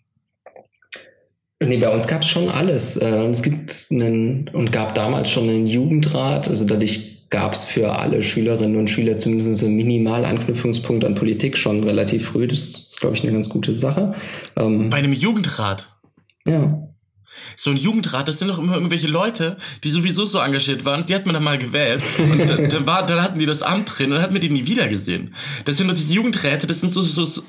nee, 1.60 1.78
bei 1.78 1.90
uns 1.90 2.08
gab 2.08 2.22
es 2.22 2.28
schon 2.28 2.50
alles. 2.50 2.98
Äh, 2.98 3.26
es 3.26 3.44
gibt 3.44 3.88
einen 3.92 4.50
und 4.54 4.72
gab 4.72 4.96
damals 4.96 5.30
schon 5.30 5.50
einen 5.50 5.68
Jugendrat, 5.68 6.48
also 6.48 6.66
dadurch 6.66 7.19
gab 7.30 7.54
es 7.54 7.64
für 7.64 8.00
alle 8.00 8.24
Schülerinnen 8.24 8.78
und 8.78 8.90
Schüler 8.90 9.18
zumindest 9.18 9.56
so 9.56 9.66
einen 9.66 9.76
Minimal-Anknüpfungspunkt 9.76 11.06
an 11.06 11.16
Politik 11.16 11.58
schon 11.58 11.84
relativ 11.84 12.28
früh. 12.28 12.48
Das 12.48 12.60
ist, 12.60 13.00
glaube 13.00 13.16
ich, 13.16 13.24
eine 13.24 13.34
ganz 13.34 13.50
gute 13.50 13.78
Sache. 13.78 14.16
Ähm, 14.56 14.90
Bei 14.90 14.98
einem 14.98 15.14
Jugendrat? 15.14 15.90
Ja. 16.46 16.89
So 17.56 17.70
ein 17.72 17.78
Jugendrat, 17.78 18.28
das 18.28 18.40
sind 18.40 18.48
doch 18.48 18.60
immer 18.60 18.76
irgendwelche 18.76 19.08
Leute, 19.08 19.58
die 19.84 19.90
sowieso 19.90 20.26
so 20.26 20.40
engagiert 20.40 20.86
waren, 20.86 21.06
die 21.06 21.16
hat 21.16 21.26
man 21.26 21.34
dann 21.34 21.44
mal 21.44 21.58
gewählt 21.58 22.04
und 22.18 22.50
dann, 22.50 22.70
dann, 22.70 22.88
war, 22.88 23.06
dann 23.06 23.22
hatten 23.22 23.40
die 23.40 23.46
das 23.46 23.62
Amt 23.62 23.90
drin 23.98 24.08
und 24.12 24.16
dann 24.16 24.24
hat 24.24 24.32
man 24.32 24.42
die 24.42 24.50
nie 24.50 24.66
wieder 24.66 24.88
gesehen. 24.88 25.34
Das 25.66 25.78
sind 25.78 25.88
doch 25.88 25.96
diese 25.96 26.14
Jugendräte, 26.14 26.68
das 26.68 26.80
sind 26.80 26.90
so, 26.90 27.02
so, 27.02 27.42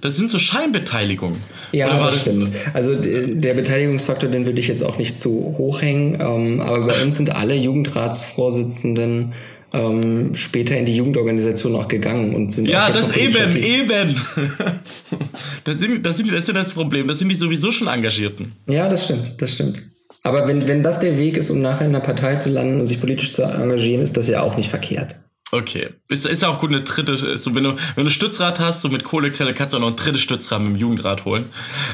das 0.00 0.16
sind 0.16 0.28
so 0.28 0.38
Scheinbeteiligungen. 0.38 1.38
Ja, 1.72 1.88
das, 1.88 2.10
das 2.10 2.20
stimmt. 2.20 2.52
Also 2.74 2.94
der 2.94 3.54
Beteiligungsfaktor, 3.54 4.30
den 4.30 4.46
würde 4.46 4.60
ich 4.60 4.68
jetzt 4.68 4.84
auch 4.84 4.98
nicht 4.98 5.18
zu 5.18 5.54
hoch 5.58 5.82
hängen, 5.82 6.18
ähm, 6.20 6.60
aber 6.60 6.86
bei 6.86 7.02
uns 7.02 7.16
sind 7.16 7.34
alle 7.34 7.54
Jugendratsvorsitzenden 7.54 9.32
ähm, 9.72 10.36
später 10.36 10.76
in 10.76 10.86
die 10.86 10.96
Jugendorganisation 10.96 11.74
auch 11.74 11.88
gegangen 11.88 12.34
und 12.34 12.52
sind 12.52 12.68
ja 12.68 12.90
das 12.90 13.16
eben 13.16 13.56
eben 13.56 14.14
das 15.64 15.78
sind 15.78 16.06
das 16.06 16.16
sind 16.16 16.32
das 16.32 16.40
ist 16.40 16.48
ja 16.48 16.54
das 16.54 16.72
Problem 16.72 17.08
das 17.08 17.18
sind 17.18 17.28
die 17.28 17.34
sowieso 17.34 17.72
schon 17.72 17.88
Engagierten 17.88 18.52
ja 18.66 18.88
das 18.88 19.04
stimmt 19.04 19.34
das 19.38 19.52
stimmt 19.52 19.82
aber 20.22 20.46
wenn 20.46 20.66
wenn 20.66 20.82
das 20.82 21.00
der 21.00 21.18
Weg 21.18 21.36
ist 21.36 21.50
um 21.50 21.60
nachher 21.60 21.86
in 21.86 21.94
einer 21.94 22.04
Partei 22.04 22.36
zu 22.36 22.48
landen 22.48 22.80
und 22.80 22.86
sich 22.86 23.00
politisch 23.00 23.32
zu 23.32 23.42
engagieren 23.42 24.02
ist 24.02 24.16
das 24.16 24.28
ja 24.28 24.42
auch 24.42 24.56
nicht 24.56 24.70
verkehrt 24.70 25.16
Okay. 25.52 25.90
Ist, 26.08 26.26
ist 26.26 26.42
ja 26.42 26.48
auch 26.48 26.58
gut, 26.58 26.70
eine 26.70 26.82
dritte, 26.82 27.38
so 27.38 27.54
wenn 27.54 27.64
du, 27.64 27.76
wenn 27.94 28.04
du 28.04 28.10
Stützrad 28.10 28.58
hast, 28.58 28.80
so 28.80 28.88
mit 28.88 29.04
Kohlekrelle, 29.04 29.54
kannst 29.54 29.72
du 29.72 29.76
auch 29.76 29.80
noch 29.80 29.90
ein 29.90 29.96
drittes 29.96 30.20
Stützrad 30.20 30.60
mit 30.60 30.70
dem 30.70 30.76
Jugendrat 30.76 31.24
holen. 31.24 31.48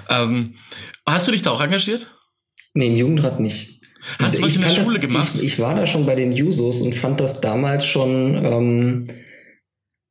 Ähm, 0.08 0.54
hast 1.06 1.28
du 1.28 1.32
dich 1.32 1.42
da 1.42 1.50
auch 1.50 1.60
engagiert? 1.60 2.10
Nee, 2.74 2.86
im 2.86 2.96
Jugendrat 2.96 3.40
nicht. 3.40 3.81
Hast 4.18 4.38
du 4.38 4.42
was 4.42 4.54
in 4.56 4.62
der 4.62 4.70
Schule 4.70 4.98
das, 4.98 5.00
gemacht? 5.00 5.32
Ich, 5.36 5.42
ich, 5.42 5.58
war 5.58 5.74
da 5.74 5.86
schon 5.86 6.06
bei 6.06 6.14
den 6.14 6.32
Jusos 6.32 6.80
und 6.80 6.94
fand 6.94 7.20
das 7.20 7.40
damals 7.40 7.86
schon, 7.86 8.34
ähm, 8.44 9.04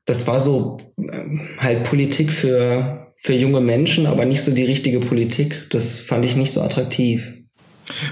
das 0.06 0.28
war 0.28 0.40
so 0.40 0.78
äh, 0.98 1.38
halt 1.58 1.84
Politik 1.84 2.32
für, 2.32 3.14
für 3.18 3.34
junge 3.34 3.62
Menschen, 3.62 4.06
aber 4.06 4.26
nicht 4.26 4.42
so 4.42 4.52
die 4.52 4.64
richtige 4.64 5.00
Politik. 5.00 5.68
Das 5.70 6.00
fand 6.00 6.26
ich 6.26 6.36
nicht 6.36 6.52
so 6.52 6.62
attraktiv. 6.62 7.34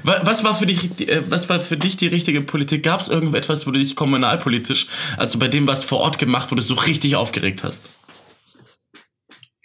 Was 0.04 0.44
war 0.44 0.58
für 0.58 0.66
dich, 0.66 1.08
äh, 1.08 1.22
was 1.30 1.48
war 1.48 1.62
für 1.62 1.78
dich 1.78 1.96
die 1.96 2.08
richtige 2.08 2.42
Politik? 2.42 2.84
Gab 2.84 3.02
es 3.02 3.08
irgendetwas, 3.08 3.66
wo 3.66 3.72
du 3.72 3.80
dich 3.80 3.96
kommunalpolitisch, 3.96 4.88
also 5.18 5.40
bei 5.40 5.48
dem, 5.48 5.68
was 5.68 5.84
vor 5.84 6.00
Ort 6.00 6.20
gemacht 6.20 6.52
wurde, 6.52 6.62
so 6.62 6.74
richtig 6.74 7.16
aufgeregt 7.16 7.64
hast? 7.64 7.84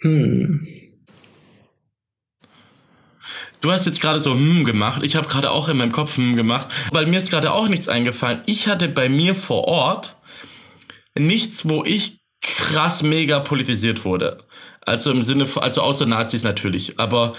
Hm. 0.01 0.67
Du 3.65 3.71
hast 3.71 3.87
jetzt 3.87 3.99
gerade 3.99 4.19
so 4.19 4.35
hm 4.35 4.63
gemacht. 4.63 5.01
Ich 5.03 5.15
habe 5.15 5.27
gerade 5.27 5.49
auch 5.49 5.69
in 5.69 5.77
meinem 5.77 5.91
Kopf 5.91 6.17
hm 6.17 6.35
gemacht, 6.35 6.67
weil 6.91 7.07
mir 7.07 7.17
ist 7.17 7.31
gerade 7.31 7.51
auch 7.51 7.67
nichts 7.67 7.87
eingefallen. 7.89 8.41
Ich 8.45 8.67
hatte 8.67 8.87
bei 8.87 9.09
mir 9.09 9.33
vor 9.33 9.67
Ort 9.67 10.17
nichts, 11.17 11.67
wo 11.67 11.83
ich 11.83 12.19
krass 12.43 13.01
mega 13.01 13.39
politisiert 13.39 14.05
wurde. 14.05 14.43
Also 14.81 15.09
im 15.09 15.23
Sinne 15.23 15.47
von, 15.47 15.63
also 15.63 15.81
außer 15.81 16.05
Nazis 16.05 16.43
natürlich, 16.43 16.99
aber 16.99 17.33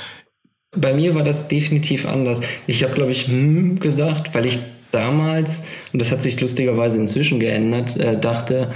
bei 0.76 0.94
mir 0.94 1.14
war 1.14 1.22
das 1.22 1.46
definitiv 1.46 2.08
anders. 2.08 2.40
Ich 2.66 2.82
habe, 2.82 2.94
glaube 2.94 3.12
ich, 3.12 3.28
hm 3.28 3.78
gesagt, 3.78 4.34
weil 4.34 4.46
ich 4.46 4.58
damals, 4.90 5.62
und 5.92 6.02
das 6.02 6.10
hat 6.10 6.22
sich 6.22 6.40
lustigerweise 6.40 6.98
inzwischen 6.98 7.38
geändert, 7.38 7.96
äh, 7.98 8.18
dachte, 8.18 8.70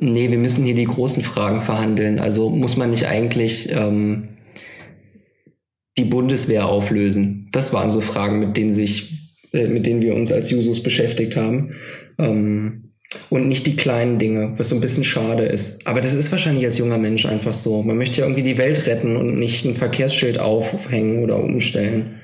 nee, 0.00 0.30
wir 0.30 0.36
müssen 0.36 0.66
hier 0.66 0.74
die 0.74 0.84
großen 0.84 1.22
Fragen 1.22 1.62
verhandeln. 1.62 2.18
Also 2.18 2.50
muss 2.50 2.76
man 2.76 2.90
nicht 2.90 3.06
eigentlich 3.06 3.70
ähm, 3.70 4.28
die 5.98 6.04
Bundeswehr 6.04 6.66
auflösen? 6.66 7.48
Das 7.52 7.72
waren 7.72 7.90
so 7.90 8.00
Fragen, 8.00 8.40
mit 8.40 8.56
denen 8.56 8.72
sich, 8.72 9.30
äh, 9.52 9.66
mit 9.66 9.86
denen 9.86 10.02
wir 10.02 10.14
uns 10.14 10.32
als 10.32 10.50
Jusos 10.50 10.82
beschäftigt 10.82 11.36
haben. 11.36 11.74
Ähm, 12.18 12.90
und 13.28 13.48
nicht 13.48 13.66
die 13.66 13.76
kleinen 13.76 14.18
Dinge, 14.18 14.54
was 14.56 14.68
so 14.68 14.76
ein 14.76 14.80
bisschen 14.80 15.02
schade 15.02 15.44
ist. 15.44 15.86
Aber 15.86 16.00
das 16.00 16.14
ist 16.14 16.30
wahrscheinlich 16.30 16.64
als 16.64 16.78
junger 16.78 16.98
Mensch 16.98 17.26
einfach 17.26 17.54
so. 17.54 17.82
Man 17.82 17.96
möchte 17.96 18.20
ja 18.20 18.26
irgendwie 18.26 18.44
die 18.44 18.58
Welt 18.58 18.86
retten 18.86 19.16
und 19.16 19.38
nicht 19.38 19.64
ein 19.64 19.76
Verkehrsschild 19.76 20.38
aufhängen 20.38 21.24
oder 21.24 21.38
umstellen. 21.42 22.20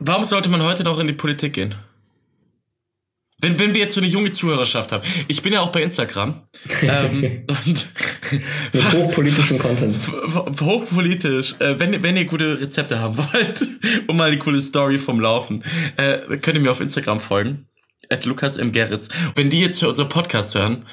Warum 0.00 0.24
sollte 0.24 0.48
man 0.48 0.62
heute 0.62 0.82
noch 0.82 0.98
in 0.98 1.06
die 1.06 1.12
Politik 1.12 1.52
gehen? 1.52 1.76
Wenn, 3.38 3.58
wenn 3.58 3.74
wir 3.74 3.80
jetzt 3.80 3.94
so 3.94 4.00
eine 4.00 4.08
junge 4.08 4.30
Zuhörerschaft 4.30 4.92
haben. 4.92 5.02
Ich 5.28 5.42
bin 5.42 5.52
ja 5.52 5.60
auch 5.60 5.72
bei 5.72 5.82
Instagram. 5.82 6.40
ähm, 6.82 7.44
und 7.66 7.88
Mit 8.72 8.92
hochpolitischem 8.92 9.58
Content. 9.58 9.94
Hochpolitisch. 10.60 11.54
Äh, 11.58 11.78
wenn, 11.78 12.02
wenn 12.02 12.16
ihr 12.16 12.24
gute 12.24 12.60
Rezepte 12.60 12.98
haben 12.98 13.16
wollt 13.32 13.62
und 14.06 14.16
mal 14.16 14.28
eine 14.30 14.38
coole 14.38 14.60
Story 14.60 14.98
vom 14.98 15.20
Laufen, 15.20 15.62
äh, 15.96 16.18
könnt 16.38 16.56
ihr 16.56 16.60
mir 16.60 16.70
auf 16.70 16.80
Instagram 16.80 17.20
folgen 17.20 17.66
at 18.12 18.24
Lukas 18.24 18.56
M. 18.56 18.72
Gerritz. 18.72 19.08
Wenn 19.34 19.50
die 19.50 19.60
jetzt 19.60 19.80
für 19.80 19.88
unser 19.88 20.04
Podcast 20.04 20.54
hören 20.54 20.84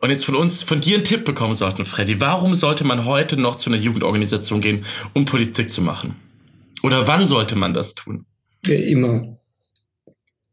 und 0.00 0.10
jetzt 0.10 0.24
von 0.24 0.34
uns, 0.34 0.62
von 0.62 0.80
dir 0.80 0.96
einen 0.96 1.04
Tipp 1.04 1.24
bekommen 1.24 1.54
sollten, 1.54 1.84
Freddy, 1.84 2.20
warum 2.20 2.54
sollte 2.54 2.84
man 2.84 3.04
heute 3.04 3.36
noch 3.36 3.56
zu 3.56 3.70
einer 3.70 3.78
Jugendorganisation 3.78 4.60
gehen, 4.60 4.84
um 5.14 5.24
Politik 5.24 5.70
zu 5.70 5.80
machen? 5.80 6.16
Oder 6.82 7.06
wann 7.06 7.26
sollte 7.26 7.56
man 7.56 7.72
das 7.72 7.94
tun? 7.94 8.26
Ja, 8.66 8.74
immer. 8.74 9.32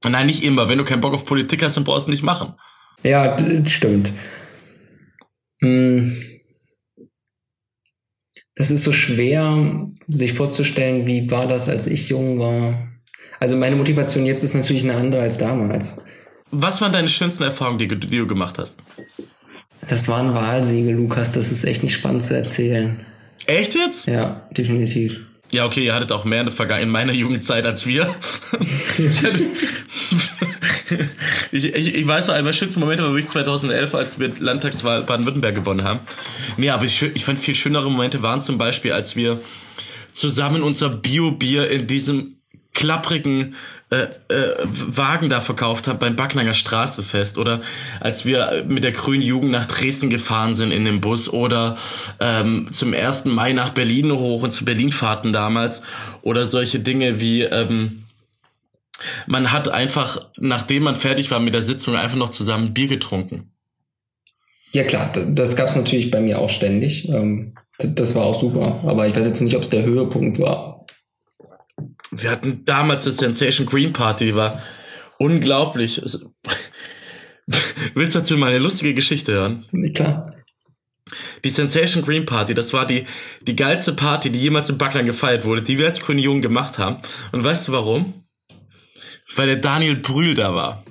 Nein, 0.08 0.28
nicht 0.28 0.44
immer. 0.44 0.70
Wenn 0.70 0.78
du 0.78 0.84
keinen 0.84 1.02
Bock 1.02 1.13
auf 1.13 1.25
Politik 1.25 1.63
hast, 1.63 1.78
dann 1.78 1.84
brauchst 1.84 2.08
du 2.08 2.12
nicht 2.12 2.24
machen. 2.24 2.54
Ja, 3.04 3.38
stimmt. 3.66 4.12
Hm. 5.63 6.12
Das 8.55 8.70
ist 8.70 8.84
so 8.84 8.91
schwer, 8.91 9.88
sich 10.10 10.34
vorzustellen, 10.34 11.08
wie 11.08 11.32
war 11.32 11.48
das, 11.48 11.70
als 11.70 11.88
ich 11.88 12.10
jung 12.10 12.38
war. 12.38 12.89
Also 13.39 13.55
meine 13.55 13.77
Motivation 13.77 14.25
jetzt 14.25 14.43
ist 14.43 14.53
natürlich 14.53 14.84
eine 14.84 14.96
andere 14.96 15.22
als 15.22 15.38
damals. 15.38 16.01
Was 16.51 16.82
waren 16.82 16.91
deine 16.91 17.10
schönsten 17.10 17.43
Erfahrungen, 17.43 17.79
die, 17.79 17.88
die 17.88 18.17
du 18.17 18.27
gemacht 18.27 18.60
hast? 18.60 18.77
Das 19.88 20.08
waren 20.08 20.36
Wahlsiege, 20.36 20.91
Lukas. 20.91 21.32
Das 21.32 21.51
ist 21.51 21.63
echt 21.63 21.82
nicht 21.82 21.96
spannend 21.96 22.24
zu 22.24 22.36
erzählen. 22.36 23.00
Echt 23.48 23.74
jetzt? 23.74 24.05
Ja, 24.05 24.48
definitiv. 24.51 25.15
Ja, 25.51 25.65
okay, 25.65 25.86
ihr 25.86 25.96
hattet 25.96 26.12
auch 26.12 26.25
mehr 26.25 26.46
in 26.79 26.89
meiner 26.89 27.13
Jugendzeit 27.13 27.65
als 27.65 27.86
wir. 27.88 28.13
ich, 31.54 31.66
ich, 31.66 31.96
ich 31.96 32.08
weiß 32.08 32.28
noch, 32.28 32.34
einmal 32.34 32.54
schönste 32.54 32.80
Momente 32.80 33.04
war 33.04 33.12
wirklich 33.12 33.28
2011, 33.28 33.94
als 33.94 34.20
wir 34.20 34.32
Landtagswahl 34.40 35.04
Baden-Württemberg 35.04 35.54
gewonnen 35.54 35.84
haben. 35.84 36.00
Nee, 36.58 36.72
aber 36.72 36.86
ich, 36.86 37.02
ich 37.02 37.24
fand 37.24 37.40
viel 37.40 37.54
schönere 37.54 37.92
Momente 37.92 38.24
waren 38.24 38.42
zum 38.42 38.58
Beispiel, 38.58 38.92
als 38.92 39.16
wir 39.16 39.40
zusammen 40.12 40.64
unser 40.64 40.90
Bio-Bier 40.90 41.70
in 41.70 41.86
diesem 41.86 42.38
klapprigen 42.74 43.56
äh, 43.92 44.08
äh, 44.30 44.56
Wagen 44.64 45.30
da 45.30 45.42
verkauft 45.42 45.88
habe 45.88 46.00
beim 46.00 46.16
Backnanger 46.16 46.56
Straßefest 46.56 47.38
oder 47.38 47.62
als 48.00 48.26
wir 48.26 48.66
mit 48.68 48.84
der 48.84 48.92
Grünen 48.92 49.22
Jugend 49.22 49.52
nach 49.52 49.68
Dresden 49.68 50.10
gefahren 50.10 50.56
sind 50.56 50.72
in 50.72 50.84
dem 50.84 51.00
Bus 51.00 51.30
oder 51.30 51.78
ähm, 52.20 52.70
zum 52.72 52.94
ersten 52.94 53.30
Mai 53.30 53.54
nach 53.54 53.70
Berlin 53.70 54.12
hoch 54.12 54.42
und 54.42 54.50
zu 54.50 54.66
Berlinfahrten 54.66 55.34
damals 55.34 55.84
oder 56.24 56.48
solche 56.48 56.80
Dinge 56.80 57.22
wie 57.22 57.44
ähm, 57.44 58.03
man 59.28 59.52
hat 59.52 59.70
einfach, 59.70 60.30
nachdem 60.38 60.84
man 60.84 60.96
fertig 60.96 61.32
war 61.32 61.40
mit 61.40 61.54
der 61.54 61.64
Sitzung, 61.64 61.96
einfach 61.96 62.18
noch 62.18 62.30
zusammen 62.30 62.74
Bier 62.74 62.88
getrunken. 62.88 63.52
Ja 64.72 64.84
klar, 64.84 65.12
das 65.12 65.56
gab's 65.56 65.76
natürlich 65.76 66.10
bei 66.10 66.20
mir 66.20 66.40
auch 66.40 66.50
ständig. 66.50 67.08
Ähm, 67.08 67.54
das 67.78 68.16
war 68.16 68.24
auch 68.26 68.40
super. 68.40 68.80
Aber 68.86 69.08
ich 69.08 69.16
weiß 69.16 69.28
jetzt 69.28 69.42
nicht, 69.42 69.56
ob 69.56 69.62
es 69.62 69.70
der 69.70 69.84
Höhepunkt 69.84 70.40
war 70.40 70.74
wir 72.22 72.32
hatten 72.32 72.64
damals 72.66 73.06
eine 73.06 73.14
Sensation 73.14 73.66
Green 73.66 73.94
Party, 73.94 74.26
die 74.26 74.36
war 74.36 74.62
unglaublich. 75.18 76.02
Willst 77.94 78.16
du 78.16 78.20
dazu 78.20 78.38
mal 78.38 78.50
eine 78.50 78.60
lustige 78.60 78.94
Geschichte 78.94 79.34
hören? 79.34 79.66
Klar. 79.94 80.36
Die 81.44 81.50
Sensation 81.50 82.04
Green 82.04 82.26
Party, 82.26 82.54
das 82.54 82.72
war 82.72 82.86
die, 82.86 83.06
die 83.42 83.56
geilste 83.56 83.94
Party, 83.94 84.30
die 84.30 84.40
jemals 84.40 84.70
in 84.70 84.78
Backland 84.78 85.06
gefeiert 85.06 85.44
wurde, 85.44 85.62
die 85.62 85.78
wir 85.78 85.88
als 85.88 86.00
grüne 86.00 86.22
Jungen 86.22 86.42
gemacht 86.42 86.78
haben. 86.78 86.98
Und 87.32 87.44
weißt 87.44 87.68
du 87.68 87.74
warum? 87.74 88.23
Weil 89.36 89.48
der 89.48 89.56
Daniel 89.58 89.96
Brühl 89.96 90.34
da 90.34 90.54
war. 90.54 90.84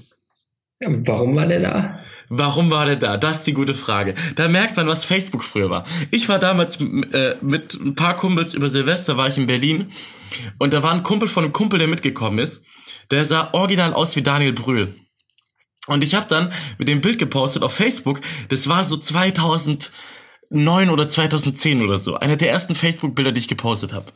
Ja, 0.81 0.89
warum 0.91 1.37
war 1.37 1.47
der 1.47 1.61
da? 1.61 1.99
Warum 2.29 2.71
war 2.71 2.87
der 2.87 2.97
da? 2.97 3.19
Das 3.19 3.39
ist 3.39 3.47
die 3.47 3.53
gute 3.53 3.75
Frage. 3.75 4.15
Da 4.37 4.49
merkt 4.49 4.77
man, 4.79 4.87
was 4.87 5.05
Facebook 5.05 5.45
früher 5.45 5.69
war. 5.69 5.85
Ich 6.11 6.31
war 6.31 6.39
damals 6.39 6.81
äh, 6.81 7.37
mit 7.43 7.75
ein 7.75 7.95
paar 7.95 8.17
Kumpels 8.17 8.55
über 8.55 8.71
Silvester, 8.71 9.19
war 9.19 9.29
ich 9.29 9.37
in 9.37 9.47
Berlin 9.47 9.93
und 10.59 10.73
da 10.73 10.83
war 10.83 10.93
ein 10.93 11.03
Kumpel 11.03 11.29
von 11.29 11.45
einem 11.45 11.53
Kumpel, 11.53 11.79
der 11.79 11.89
mitgekommen 11.89 12.39
ist. 12.39 12.65
Der 13.11 13.27
sah 13.27 13.53
original 13.53 13.93
aus 13.93 14.17
wie 14.17 14.23
Daniel 14.23 14.55
Brühl. 14.55 14.95
Und 15.89 16.03
ich 16.03 16.15
habe 16.15 16.27
dann 16.27 16.53
mit 16.79 16.89
dem 16.89 17.01
Bild 17.01 17.19
gepostet 17.19 17.63
auf 17.63 17.75
Facebook. 17.75 18.21
Das 18.49 18.67
war 18.69 18.85
so 18.85 18.97
2009 18.97 19.91
oder 20.89 21.07
2010 21.07 21.83
oder 21.83 21.99
so. 21.99 22.15
Einer 22.15 22.37
der 22.37 22.51
ersten 22.51 22.75
Facebook-Bilder, 22.75 23.33
die 23.33 23.41
ich 23.41 23.49
gepostet 23.49 23.93
habe. 23.93 24.07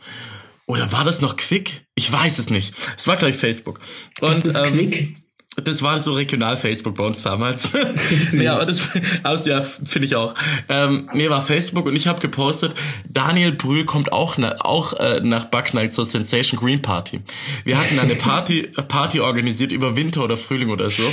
Oder 0.66 0.90
war 0.92 1.04
das 1.04 1.20
noch 1.20 1.36
Quick? 1.36 1.86
Ich 1.94 2.10
weiß 2.10 2.38
es 2.38 2.50
nicht. 2.50 2.74
Es 2.96 3.06
war 3.06 3.16
gleich 3.16 3.36
Facebook. 3.36 3.78
Und, 4.20 4.30
Was 4.30 4.44
ist 4.44 4.58
ähm, 4.58 4.72
Quick? 4.72 5.16
Das 5.64 5.80
war 5.80 5.98
so 6.00 6.12
regional 6.12 6.58
Facebook 6.58 6.96
bei 6.96 7.04
uns 7.04 7.22
damals. 7.22 7.70
ja, 8.32 8.56
aber 8.56 8.66
das 8.66 8.90
also 9.22 9.50
ja, 9.50 9.62
finde 9.62 10.06
ich 10.06 10.14
auch. 10.14 10.34
Ähm, 10.68 11.08
nee, 11.14 11.30
war 11.30 11.40
Facebook 11.40 11.86
und 11.86 11.96
ich 11.96 12.06
habe 12.06 12.20
gepostet, 12.20 12.74
Daniel 13.08 13.52
Brühl 13.52 13.86
kommt 13.86 14.12
auch, 14.12 14.36
na, 14.36 14.56
auch 14.60 14.92
äh, 14.94 15.20
nach 15.20 15.46
Backnight 15.46 15.94
zur 15.94 16.04
Sensation 16.04 16.60
Green 16.60 16.82
Party. 16.82 17.20
Wir 17.64 17.78
hatten 17.78 17.98
eine 17.98 18.16
Party, 18.16 18.62
Party 18.88 19.20
organisiert 19.20 19.72
über 19.72 19.96
Winter 19.96 20.24
oder 20.24 20.36
Frühling 20.36 20.68
oder 20.68 20.90
so. 20.90 21.04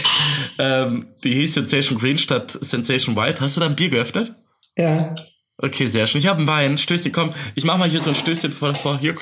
Ähm, 0.59 1.07
die 1.23 1.33
hieß 1.35 1.53
Sensation 1.53 1.97
Green 1.97 2.17
statt 2.17 2.57
Sensation 2.59 3.15
White. 3.15 3.39
Hast 3.39 3.55
du 3.55 3.61
da 3.61 3.67
ein 3.67 3.77
Bier 3.77 3.89
geöffnet? 3.89 4.33
Ja. 4.75 5.15
Okay, 5.57 5.87
sehr 5.87 6.07
schön. 6.07 6.19
Ich 6.19 6.27
habe 6.27 6.39
einen 6.39 6.47
Wein. 6.47 6.77
Stößchen, 6.77 7.11
komm. 7.13 7.31
Ich 7.55 7.63
mach 7.63 7.77
mal 7.77 7.87
hier 7.87 8.01
so 8.01 8.09
ein 8.09 8.15
Stößchen 8.15 8.51
vor. 8.51 8.75
vor 8.75 8.99
hier. 8.99 9.15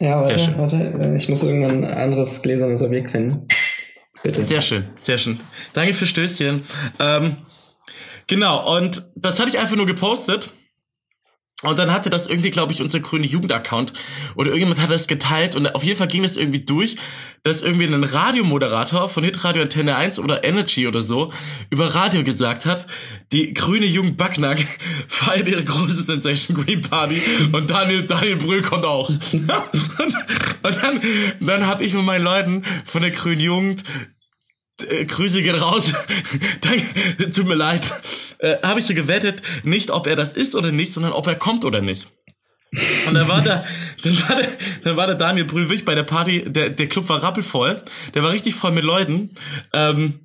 Ja, 0.00 0.20
warte, 0.20 0.54
warte. 0.58 1.14
Ich 1.16 1.28
muss 1.28 1.42
irgendwann 1.42 1.84
ein 1.84 1.94
anderes 1.94 2.42
gläsernes 2.42 2.82
Objekt 2.82 3.10
finden. 3.10 3.46
Bitte. 4.22 4.42
Sehr 4.42 4.60
schön, 4.60 4.84
sehr 4.98 5.18
schön. 5.18 5.38
Danke 5.74 5.94
für 5.94 6.06
Stößchen. 6.06 6.62
Ähm, 6.98 7.36
genau, 8.26 8.76
und 8.76 9.10
das 9.14 9.38
hatte 9.38 9.50
ich 9.50 9.58
einfach 9.58 9.76
nur 9.76 9.86
gepostet. 9.86 10.52
Und 11.62 11.78
dann 11.78 11.92
hatte 11.92 12.10
das 12.10 12.26
irgendwie, 12.26 12.50
glaube 12.50 12.72
ich, 12.72 12.82
unser 12.82 13.00
grüne 13.00 13.26
Jugendaccount 13.26 13.94
oder 14.34 14.48
irgendjemand 14.48 14.80
hat 14.82 14.90
das 14.90 15.06
geteilt 15.06 15.56
und 15.56 15.74
auf 15.74 15.82
jeden 15.82 15.96
Fall 15.96 16.08
ging 16.08 16.22
das 16.22 16.36
irgendwie 16.36 16.60
durch, 16.60 16.96
dass 17.44 17.60
irgendwie 17.60 17.84
ein 17.84 18.02
Radiomoderator 18.02 19.06
von 19.10 19.22
Hitradio 19.22 19.62
Antenne 19.62 19.96
1 19.96 20.18
oder 20.18 20.44
Energy 20.44 20.88
oder 20.88 21.02
so 21.02 21.30
über 21.68 21.94
Radio 21.94 22.24
gesagt 22.24 22.64
hat, 22.64 22.86
die 23.32 23.52
grüne 23.52 23.84
Jugend 23.84 24.16
Backnack 24.16 24.58
feiert 25.08 25.46
ihre 25.46 25.62
große 25.62 26.02
Sensation 26.02 26.56
Green 26.56 26.80
Party 26.80 27.20
und 27.52 27.68
Daniel, 27.68 28.06
Daniel 28.06 28.36
Brühl 28.36 28.62
kommt 28.62 28.86
auch. 28.86 29.10
und, 29.10 29.34
und 30.62 30.82
dann, 30.82 31.00
dann 31.40 31.66
habe 31.66 31.84
ich 31.84 31.92
mit 31.92 32.04
meinen 32.04 32.24
Leuten 32.24 32.64
von 32.86 33.02
der 33.02 33.10
grünen 33.10 33.40
Jugend 33.40 33.84
äh, 34.88 35.04
Grüße 35.04 35.42
gehen 35.42 35.56
raus. 35.56 35.92
Danke, 36.62 37.30
tut 37.30 37.46
mir 37.46 37.56
leid. 37.56 37.90
Äh, 38.38 38.56
Habe 38.62 38.80
ich 38.80 38.86
so 38.86 38.94
gewettet, 38.94 39.42
nicht 39.64 39.90
ob 39.90 40.06
er 40.06 40.16
das 40.16 40.32
ist 40.32 40.54
oder 40.54 40.72
nicht, 40.72 40.94
sondern 40.94 41.12
ob 41.12 41.26
er 41.26 41.36
kommt 41.36 41.66
oder 41.66 41.82
nicht. 41.82 42.10
Und 43.06 43.14
dann 43.14 43.28
war 43.28 43.40
da, 43.40 43.64
dann 44.02 44.28
war 44.28 44.36
der, 44.36 44.48
dann 44.82 44.96
war 44.96 45.06
der 45.06 45.16
Daniel 45.16 45.44
Brühl 45.44 45.64
wirklich 45.64 45.84
bei 45.84 45.94
der 45.94 46.02
Party, 46.02 46.44
der, 46.46 46.70
der 46.70 46.88
Club 46.88 47.08
war 47.08 47.22
rappelvoll, 47.22 47.82
der 48.14 48.22
war 48.22 48.32
richtig 48.32 48.54
voll 48.54 48.72
mit 48.72 48.84
Leuten. 48.84 49.30
Ähm, 49.72 50.20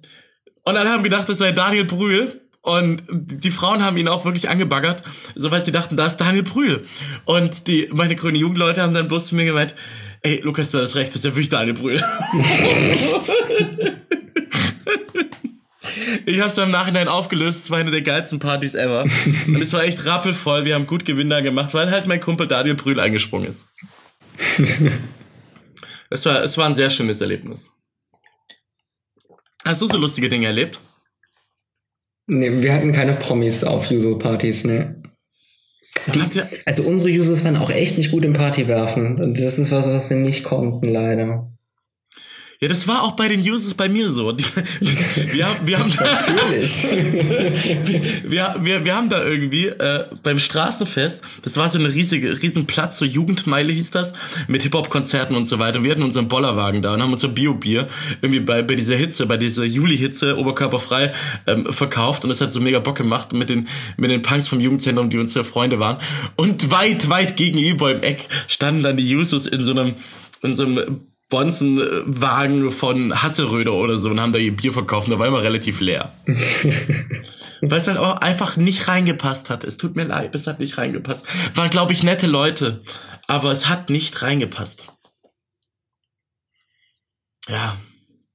und 0.63 0.75
dann 0.75 0.87
haben 0.87 1.03
gedacht, 1.03 1.29
das 1.29 1.37
sei 1.37 1.51
Daniel 1.51 1.85
Brühl. 1.85 2.41
Und 2.61 3.03
die 3.09 3.51
Frauen 3.51 3.83
haben 3.83 3.97
ihn 3.97 4.09
auch 4.09 4.25
wirklich 4.25 4.49
angebaggert, 4.49 5.01
so 5.33 5.49
weil 5.49 5.63
sie 5.63 5.71
dachten, 5.71 5.95
da 5.95 6.05
ist 6.05 6.17
Daniel 6.17 6.43
Brühl. 6.43 6.83
Und 7.25 7.67
die, 7.67 7.89
meine 7.91 8.15
grüne 8.15 8.37
Jugendleute 8.37 8.81
haben 8.81 8.93
dann 8.93 9.07
bloß 9.07 9.27
zu 9.27 9.35
mir 9.35 9.45
gemeint, 9.45 9.75
ey, 10.23 10.41
Lukas, 10.41 10.71
du 10.71 10.79
hast 10.79 10.95
recht, 10.95 11.09
das 11.09 11.17
ist 11.17 11.25
ja 11.25 11.31
wirklich 11.31 11.49
Daniel 11.49 11.73
Brühl. 11.73 12.03
Ich 16.25 16.39
habe 16.39 16.49
es 16.49 16.57
im 16.57 16.71
Nachhinein 16.71 17.07
aufgelöst. 17.07 17.63
Es 17.63 17.71
war 17.71 17.79
eine 17.79 17.91
der 17.91 18.01
geilsten 18.01 18.39
Partys 18.39 18.75
ever. 18.75 19.03
Und 19.47 19.61
es 19.61 19.73
war 19.73 19.83
echt 19.83 20.05
rappelvoll. 20.05 20.65
Wir 20.65 20.75
haben 20.75 20.87
gut 20.87 21.05
Gewinn 21.05 21.29
da 21.29 21.41
gemacht, 21.41 21.73
weil 21.73 21.91
halt 21.91 22.07
mein 22.07 22.19
Kumpel 22.19 22.47
Daniel 22.47 22.75
Brühl 22.75 22.99
eingesprungen 22.99 23.47
ist. 23.47 23.67
es, 26.09 26.25
war, 26.25 26.43
es 26.43 26.57
war 26.57 26.65
ein 26.65 26.75
sehr 26.75 26.89
schönes 26.89 27.21
Erlebnis. 27.21 27.69
Hast 29.65 29.81
du 29.81 29.87
so 29.87 29.97
lustige 29.97 30.29
Dinge 30.29 30.47
erlebt? 30.47 30.79
Nee, 32.27 32.61
wir 32.61 32.73
hatten 32.73 32.93
keine 32.93 33.15
Promis 33.15 33.63
auf 33.63 33.89
User-Partys, 33.89 34.63
ne? 34.63 35.01
Die, 36.07 36.41
also 36.65 36.83
unsere 36.83 37.11
Users 37.11 37.43
waren 37.43 37.57
auch 37.57 37.69
echt 37.69 37.97
nicht 37.97 38.11
gut 38.11 38.23
im 38.23 38.33
Party 38.33 38.67
werfen. 38.67 39.21
Und 39.21 39.39
das 39.39 39.59
ist 39.59 39.71
was, 39.71 39.89
was 39.89 40.09
wir 40.09 40.17
nicht 40.17 40.43
konnten, 40.43 40.87
leider. 40.87 41.51
Ja, 42.61 42.67
das 42.67 42.89
war 42.89 43.03
auch 43.03 43.13
bei 43.13 43.29
den 43.29 43.39
Users 43.39 43.73
bei 43.73 43.87
mir 43.87 44.09
so. 44.09 44.35
Wir, 45.31 45.47
haben, 45.47 45.67
wir 45.67 45.79
haben 45.79 45.89
Natürlich. 45.89 46.83
wir, 48.23 48.55
wir, 48.59 48.83
wir 48.83 48.95
haben 48.95 49.09
da 49.09 49.23
irgendwie 49.23 49.67
äh, 49.67 50.05
beim 50.23 50.39
Straßenfest, 50.39 51.21
das 51.43 51.55
war 51.55 51.69
so 51.69 51.79
eine 51.79 51.93
riesige, 51.93 52.41
riesen 52.41 52.65
Platz, 52.65 52.97
so 52.97 53.05
Jugendmeile 53.05 53.71
hieß 53.71 53.91
das, 53.91 54.13
mit 54.47 54.63
Hip-Hop-Konzerten 54.63 55.35
und 55.35 55.45
so 55.45 55.59
weiter. 55.59 55.77
Und 55.77 55.85
wir 55.85 55.91
hatten 55.91 56.03
unseren 56.03 56.27
Bollerwagen 56.27 56.81
da 56.81 56.93
und 56.93 57.01
haben 57.01 57.13
unser 57.13 57.29
Bio-Bier 57.29 57.87
irgendwie 58.21 58.41
bei, 58.41 58.61
bei 58.61 58.75
dieser 58.75 58.95
Hitze, 58.95 59.25
bei 59.25 59.37
dieser 59.37 59.63
Juli-Hitze 59.63 60.37
oberkörperfrei 60.37 61.13
ähm, 61.47 61.71
verkauft 61.71 62.23
und 62.23 62.29
das 62.29 62.41
hat 62.41 62.51
so 62.51 62.59
mega 62.59 62.79
Bock 62.79 62.97
gemacht 62.97 63.31
mit 63.31 63.49
den, 63.49 63.67
mit 63.95 64.11
den 64.11 64.21
Punks 64.21 64.47
vom 64.47 64.59
Jugendzentrum, 64.59 65.09
die 65.09 65.17
unsere 65.17 65.45
Freunde 65.45 65.79
waren. 65.79 65.97
Und 66.35 66.71
weit, 66.71 67.09
weit 67.09 67.37
gegenüber 67.37 67.91
im 67.91 68.03
Eck 68.03 68.27
standen 68.47 68.83
dann 68.83 68.97
die 68.97 69.15
Users 69.15 69.45
in 69.45 69.61
so 69.61 69.71
einem 69.71 69.95
in 70.41 70.53
so 70.53 70.63
einem 70.63 71.01
Bonzenwagen 71.29 72.71
von 72.71 73.21
Hasseröder 73.21 73.73
oder 73.73 73.97
so 73.97 74.09
und 74.09 74.19
haben 74.19 74.31
da 74.31 74.39
ihr 74.39 74.55
Bier 74.55 74.73
verkauft. 74.73 75.11
Da 75.11 75.19
war 75.19 75.27
immer 75.27 75.43
relativ 75.43 75.79
leer. 75.79 76.11
Weil 77.61 77.77
es 77.77 77.85
dann 77.85 77.97
auch 77.97 78.17
einfach 78.17 78.57
nicht 78.57 78.87
reingepasst 78.87 79.49
hat. 79.49 79.63
Es 79.63 79.77
tut 79.77 79.95
mir 79.95 80.05
leid, 80.05 80.33
es 80.33 80.47
hat 80.47 80.59
nicht 80.59 80.77
reingepasst. 80.77 81.25
Waren, 81.53 81.69
glaube 81.69 81.93
ich, 81.93 82.03
nette 82.03 82.25
Leute, 82.25 82.81
aber 83.27 83.51
es 83.51 83.67
hat 83.67 83.89
nicht 83.89 84.21
reingepasst. 84.21 84.87
Ja. 87.47 87.77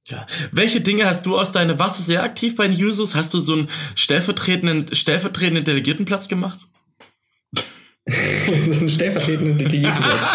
Ja. 0.07 0.25
Welche 0.51 0.81
Dinge 0.81 1.05
hast 1.05 1.25
du 1.25 1.37
aus 1.37 1.51
deiner, 1.51 1.79
warst 1.79 1.99
du 1.99 2.03
sehr 2.03 2.23
aktiv 2.23 2.55
bei 2.55 2.67
den 2.67 2.81
Users? 2.81 3.15
Hast 3.15 3.33
du 3.33 3.39
so 3.39 3.53
einen 3.53 3.69
stellvertretenden, 3.95 4.93
stellvertretenden 4.93 5.65
Delegiertenplatz 5.65 6.27
gemacht? 6.27 6.59
so 8.71 8.81
ein 8.81 8.89
stellvertretenden 8.89 9.67
Gegenplatz. 9.67 10.27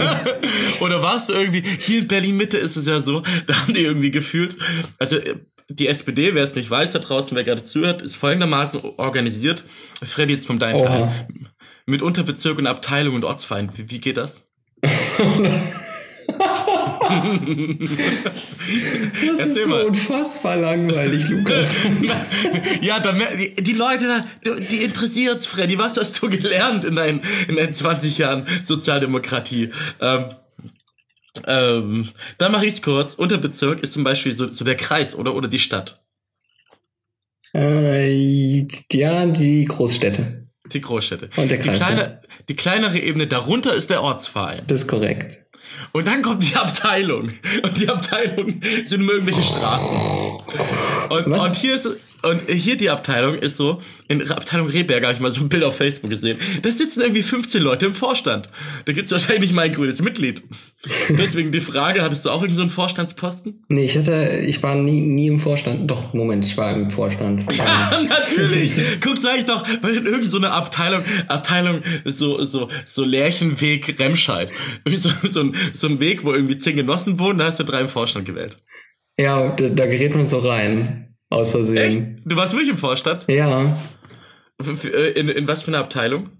Oder 0.80 1.02
warst 1.02 1.28
du 1.28 1.34
irgendwie, 1.34 1.62
hier 1.78 2.00
in 2.00 2.08
Berlin 2.08 2.36
Mitte 2.36 2.58
ist 2.58 2.76
es 2.76 2.86
ja 2.86 3.00
so, 3.00 3.22
da 3.46 3.54
haben 3.54 3.74
die 3.74 3.82
irgendwie 3.82 4.10
gefühlt, 4.10 4.56
also 4.98 5.16
die 5.68 5.86
SPD, 5.86 6.34
wer 6.34 6.42
es 6.42 6.56
nicht 6.56 6.68
weiß 6.68 6.92
da 6.92 6.98
draußen, 6.98 7.36
wer 7.36 7.44
gerade 7.44 7.62
zuhört, 7.62 8.02
ist 8.02 8.16
folgendermaßen 8.16 8.80
organisiert. 8.96 9.62
Freddy 10.02 10.34
jetzt 10.34 10.48
vom 10.48 10.58
deinen 10.58 10.78
Teil. 10.78 11.28
Mit 11.86 12.02
Unterbezirk 12.02 12.58
und 12.58 12.66
Abteilung 12.66 13.14
und 13.14 13.24
Ortsfeind. 13.24 13.78
Wie, 13.78 13.88
wie 13.90 14.00
geht 14.00 14.16
das? 14.16 14.42
Das 19.26 19.40
Erzähl 19.40 19.46
ist 19.46 19.64
so 19.64 19.70
mal. 19.70 19.84
unfassbar 19.84 20.56
langweilig, 20.56 21.28
Lukas. 21.28 21.74
ja, 22.80 23.00
da, 23.00 23.12
die, 23.12 23.54
die 23.54 23.72
Leute, 23.72 24.24
die 24.70 24.82
interessiert's, 24.82 25.46
Freddy. 25.46 25.78
Was 25.78 25.96
hast 25.96 26.22
du 26.22 26.28
gelernt 26.28 26.84
in 26.84 26.96
deinen, 26.96 27.20
in 27.48 27.56
deinen 27.56 27.72
20 27.72 28.18
Jahren 28.18 28.46
Sozialdemokratie? 28.62 29.70
Ähm, 30.00 30.26
ähm, 31.46 32.08
dann 32.38 32.52
mache 32.52 32.66
ich's 32.66 32.82
kurz. 32.82 33.14
Unterbezirk 33.14 33.80
ist 33.80 33.92
zum 33.92 34.04
Beispiel 34.04 34.34
so, 34.34 34.50
so 34.52 34.64
der 34.64 34.76
Kreis 34.76 35.14
oder, 35.14 35.34
oder 35.34 35.48
die 35.48 35.58
Stadt. 35.58 36.02
Äh, 37.54 38.66
ja, 38.92 39.26
die 39.26 39.64
Großstädte. 39.64 40.46
Die 40.72 40.80
Großstädte. 40.80 41.30
Und 41.36 41.50
der 41.50 41.58
Kreis. 41.58 41.78
Die, 41.78 41.84
kleine, 41.84 42.22
die 42.48 42.56
kleinere 42.56 42.98
Ebene 42.98 43.26
darunter 43.26 43.74
ist 43.74 43.90
der 43.90 44.02
Ortsverein. 44.02 44.62
Das 44.66 44.82
ist 44.82 44.88
korrekt. 44.88 45.38
Und 45.92 46.06
dann 46.06 46.22
kommt 46.22 46.42
die 46.42 46.56
Abteilung. 46.56 47.32
Und 47.62 47.80
die 47.80 47.88
Abteilung 47.88 48.60
sind 48.84 49.08
irgendwelche 49.08 49.42
Straßen. 49.42 49.96
Und, 51.08 51.26
und 51.26 51.54
hier 51.54 51.74
ist 51.74 51.88
und 52.22 52.40
hier 52.48 52.76
die 52.76 52.90
Abteilung 52.90 53.34
ist 53.34 53.56
so, 53.56 53.80
in 54.08 54.28
Abteilung 54.30 54.68
Rehberger 54.68 55.08
habe 55.08 55.14
ich 55.14 55.20
mal 55.20 55.30
so 55.30 55.40
ein 55.40 55.48
Bild 55.48 55.64
auf 55.64 55.76
Facebook 55.76 56.10
gesehen. 56.10 56.38
Da 56.62 56.70
sitzen 56.70 57.00
irgendwie 57.00 57.22
15 57.22 57.62
Leute 57.62 57.86
im 57.86 57.94
Vorstand. 57.94 58.48
Da 58.84 58.92
gibt's 58.92 59.10
wahrscheinlich 59.10 59.52
mein 59.52 59.72
grünes 59.72 60.02
Mitglied. 60.02 60.42
Deswegen 61.10 61.52
die 61.52 61.60
Frage, 61.60 62.02
hattest 62.02 62.24
du 62.24 62.30
auch 62.30 62.42
in 62.42 62.52
so 62.52 62.62
einen 62.62 62.70
Vorstandsposten? 62.70 63.64
Nee, 63.68 63.84
ich 63.84 63.96
hatte, 63.96 64.42
ich 64.46 64.62
war 64.62 64.74
nie, 64.74 65.00
nie 65.00 65.26
im 65.26 65.40
Vorstand. 65.40 65.90
Doch, 65.90 66.14
Moment, 66.14 66.44
ich 66.44 66.56
war 66.56 66.72
im 66.72 66.90
Vorstand. 66.90 67.44
Ja, 67.60 68.00
natürlich. 68.08 68.72
Guck, 69.00 69.18
sag 69.18 69.38
ich 69.38 69.44
doch, 69.44 69.66
weil 69.82 69.96
in 69.96 70.06
irgendeiner 70.06 70.48
so 70.48 70.54
Abteilung, 70.54 71.02
Abteilung 71.28 71.82
so, 72.06 72.42
so, 72.44 72.68
so 72.86 73.04
Lärchenweg 73.04 74.00
Remscheid. 74.00 74.50
So, 74.88 75.10
so, 75.28 75.40
ein, 75.40 75.54
so 75.74 75.86
ein 75.88 76.00
Weg, 76.00 76.24
wo 76.24 76.32
irgendwie 76.32 76.56
zehn 76.56 76.76
Genossen 76.76 77.18
wohnen, 77.18 77.38
da 77.38 77.46
hast 77.46 77.60
du 77.60 77.64
drei 77.64 77.80
im 77.82 77.88
Vorstand 77.88 78.24
gewählt. 78.24 78.56
Ja, 79.18 79.50
da, 79.50 79.68
da 79.68 79.86
gerät 79.86 80.14
man 80.14 80.26
so 80.26 80.38
rein. 80.38 81.09
Aus 81.30 81.52
Versehen. 81.52 81.76
Echt? 81.76 82.02
Du 82.24 82.36
warst 82.36 82.52
wirklich 82.52 82.70
im 82.70 82.76
Vorstand? 82.76 83.24
Ja. 83.28 83.76
Äh, 84.60 85.10
in, 85.12 85.28
in 85.28 85.48
was 85.48 85.62
für 85.62 85.68
eine 85.68 85.78
Abteilung? 85.78 86.30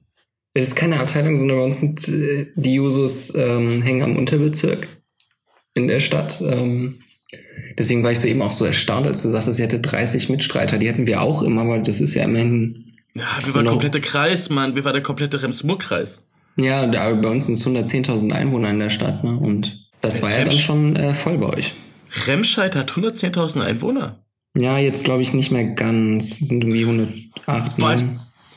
Das 0.55 0.65
ist 0.65 0.77
keine 0.77 1.01
Abteilung, 1.01 1.37
sondern 1.37 1.59
bei 1.59 1.65
uns 1.65 1.79
sind 1.79 2.09
äh, 2.09 2.51
die 2.57 2.75
Jusos 2.75 3.35
ähm, 3.35 3.83
hängen 3.83 4.03
am 4.03 4.17
Unterbezirk 4.17 4.87
in 5.75 5.87
der 5.87 6.01
Stadt. 6.01 6.41
Ähm, 6.45 7.01
Deswegen 7.79 8.03
war 8.03 8.11
ich 8.11 8.21
so 8.21 8.29
eben 8.29 8.43
auch 8.43 8.53
so 8.53 8.65
erstaunt, 8.65 9.07
als 9.07 9.23
du 9.23 9.31
sagtest, 9.31 9.57
sie 9.57 9.63
hätte 9.63 9.81
30 9.81 10.29
Mitstreiter. 10.29 10.79
Die 10.79 10.89
hätten 10.89 11.07
wir 11.07 11.23
auch 11.23 11.43
immer, 11.43 11.63
aber 11.63 11.79
das 11.79 12.01
ist 12.01 12.15
ja 12.15 12.25
immerhin. 12.25 12.93
Ja, 13.15 13.25
wir 13.43 13.51
so 13.51 13.57
waren 13.57 13.65
der 13.65 13.73
komplette 13.73 14.01
Kreis, 14.01 14.51
Mann. 14.51 14.75
Wir 14.75 14.85
waren 14.85 14.95
der 14.95 15.03
komplette 15.03 15.43
Rems-Murr-Kreis. 15.43 16.27
Ja, 16.57 16.83
aber 16.83 17.15
bei 17.15 17.29
uns 17.29 17.47
sind 17.47 17.55
es 17.55 17.67
110.000 17.67 18.33
Einwohner 18.33 18.71
in 18.71 18.81
der 18.81 18.91
Stadt, 18.91 19.25
ne? 19.25 19.37
Und 19.37 19.89
das 20.01 20.21
war 20.21 20.31
Remsch 20.31 20.39
ja 20.39 20.45
dann 20.45 20.59
schon 20.59 20.97
äh, 20.97 21.15
voll 21.15 21.39
bei 21.39 21.49
euch. 21.49 21.75
Remscheid 22.27 22.75
hat 22.75 22.93
110.000 22.93 23.61
Einwohner. 23.61 24.25
Ja, 24.57 24.79
jetzt 24.79 25.05
glaube 25.05 25.23
ich 25.23 25.33
nicht 25.33 25.51
mehr 25.51 25.65
ganz. 25.65 26.39
Sind 26.39 26.65
irgendwie 26.65 26.83
108. 26.83 27.77
Boah, 27.77 27.97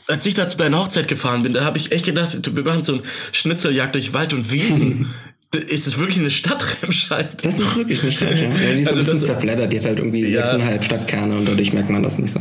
als 0.06 0.26
ich 0.26 0.34
da 0.34 0.46
zu 0.46 0.56
deiner 0.56 0.80
Hochzeit 0.80 1.08
gefahren 1.08 1.42
bin, 1.42 1.54
da 1.54 1.64
habe 1.64 1.78
ich 1.78 1.92
echt 1.92 2.04
gedacht, 2.04 2.54
wir 2.54 2.64
machen 2.64 2.82
so 2.82 2.94
ein 2.94 3.02
Schnitzeljagd 3.32 3.94
durch 3.94 4.12
Wald 4.12 4.32
und 4.34 4.50
Wiesen. 4.50 5.14
ist 5.54 5.86
es 5.86 5.98
wirklich 5.98 6.18
eine 6.18 6.30
Stadt, 6.30 6.64
Remscheid? 6.82 7.44
Das 7.44 7.58
ist 7.58 7.76
wirklich 7.76 8.02
eine 8.02 8.12
Stadt, 8.12 8.34
ja. 8.34 8.48
ja 8.48 8.72
die 8.74 8.80
ist 8.80 8.88
also 8.88 9.00
ein 9.00 9.04
bisschen 9.04 9.18
zerfleddert, 9.20 9.72
die 9.72 9.78
hat 9.78 9.86
halt 9.86 9.98
irgendwie 9.98 10.26
ja. 10.26 10.44
6,5 10.44 10.82
Stadtkerne 10.82 11.36
und 11.36 11.48
dadurch 11.48 11.72
merkt 11.72 11.90
man 11.90 12.02
das 12.02 12.18
nicht 12.18 12.32
so. 12.32 12.40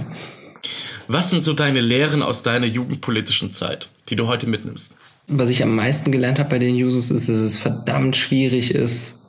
Was 1.07 1.29
sind 1.29 1.41
so 1.41 1.53
deine 1.53 1.81
Lehren 1.81 2.21
aus 2.21 2.43
deiner 2.43 2.65
jugendpolitischen 2.65 3.49
Zeit, 3.49 3.89
die 4.09 4.15
du 4.15 4.27
heute 4.27 4.47
mitnimmst? 4.47 4.93
Was 5.27 5.49
ich 5.49 5.63
am 5.63 5.75
meisten 5.75 6.11
gelernt 6.11 6.39
habe 6.39 6.49
bei 6.49 6.59
den 6.59 6.75
Users 6.75 7.11
ist, 7.11 7.29
dass 7.29 7.37
es 7.37 7.57
verdammt 7.57 8.15
schwierig 8.15 8.73
ist, 8.73 9.19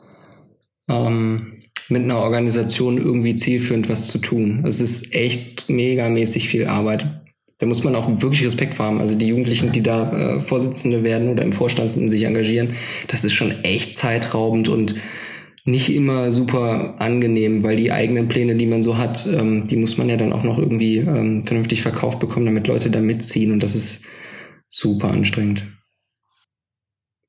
ähm, 0.88 1.52
mit 1.88 2.02
einer 2.02 2.18
Organisation 2.18 2.98
irgendwie 2.98 3.34
zielführend 3.34 3.88
was 3.88 4.08
zu 4.08 4.18
tun. 4.18 4.64
Es 4.66 4.80
ist 4.80 5.14
echt 5.14 5.68
megamäßig 5.68 6.48
viel 6.48 6.66
Arbeit. 6.66 7.22
Da 7.58 7.66
muss 7.66 7.84
man 7.84 7.94
auch 7.94 8.20
wirklich 8.20 8.44
Respekt 8.44 8.74
vor 8.74 8.86
haben. 8.86 9.00
Also 9.00 9.16
die 9.16 9.28
Jugendlichen, 9.28 9.72
die 9.72 9.82
da 9.82 10.10
äh, 10.12 10.40
Vorsitzende 10.40 11.02
werden 11.02 11.28
oder 11.28 11.42
im 11.42 11.52
Vorstand 11.52 11.92
sind, 11.92 12.10
sich 12.10 12.24
engagieren, 12.24 12.74
das 13.08 13.24
ist 13.24 13.34
schon 13.34 13.52
echt 13.62 13.96
zeitraubend 13.96 14.68
und 14.68 14.96
nicht 15.64 15.94
immer 15.94 16.30
super 16.30 16.96
angenehm, 16.98 17.62
weil 17.62 17.76
die 17.76 17.90
eigenen 17.90 18.28
Pläne, 18.28 18.56
die 18.56 18.66
man 18.66 18.82
so 18.82 18.98
hat, 18.98 19.26
ähm, 19.26 19.66
die 19.66 19.76
muss 19.76 19.96
man 19.96 20.08
ja 20.08 20.16
dann 20.16 20.32
auch 20.32 20.42
noch 20.42 20.58
irgendwie 20.58 20.98
ähm, 20.98 21.46
vernünftig 21.46 21.80
verkauft 21.80 22.20
bekommen, 22.20 22.46
damit 22.46 22.66
Leute 22.66 22.90
da 22.90 23.00
mitziehen 23.00 23.52
und 23.52 23.62
das 23.62 23.74
ist 23.74 24.04
super 24.68 25.08
anstrengend. 25.08 25.66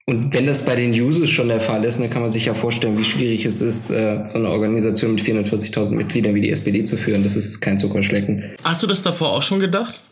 Und 0.08 0.34
wenn 0.36 0.46
das 0.46 0.63
bei 0.63 0.76
den 0.76 0.91
Users 0.91 1.30
schon 1.30 1.48
der 1.48 1.60
Fall 1.60 1.84
ist, 1.84 2.00
dann 2.00 2.12
kann 2.12 2.22
man 2.22 2.32
sich 2.32 2.46
ja 2.46 2.54
vorstellen, 2.54 2.98
wie 2.98 3.04
schwierig 3.04 3.44
es 3.44 3.62
ist, 3.62 3.89
äh, 3.89 4.24
so 4.26 4.38
eine 4.38 4.50
Organisation 4.50 5.15
mit 5.15 5.24
440.000 5.24 5.91
Mitgliedern 5.96 6.36
wie 6.36 6.41
die 6.41 6.52
SPD 6.52 6.84
zu 6.84 6.96
führen. 6.96 7.24
Das 7.24 7.36
ist 7.36 7.60
kein 7.60 7.80
Zuckerschlecken. 7.80 8.44
Hast 8.63 8.84
du 8.84 8.88
das 8.88 9.02
davor 9.02 9.34
auch 9.34 9.41
schon 9.41 9.60
gedacht? 9.60 10.04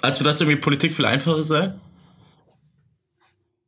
Als 0.00 0.18
du 0.18 0.24
das 0.24 0.40
irgendwie 0.40 0.60
Politik 0.60 0.94
viel 0.94 1.04
einfacher 1.04 1.42
sei? 1.42 1.74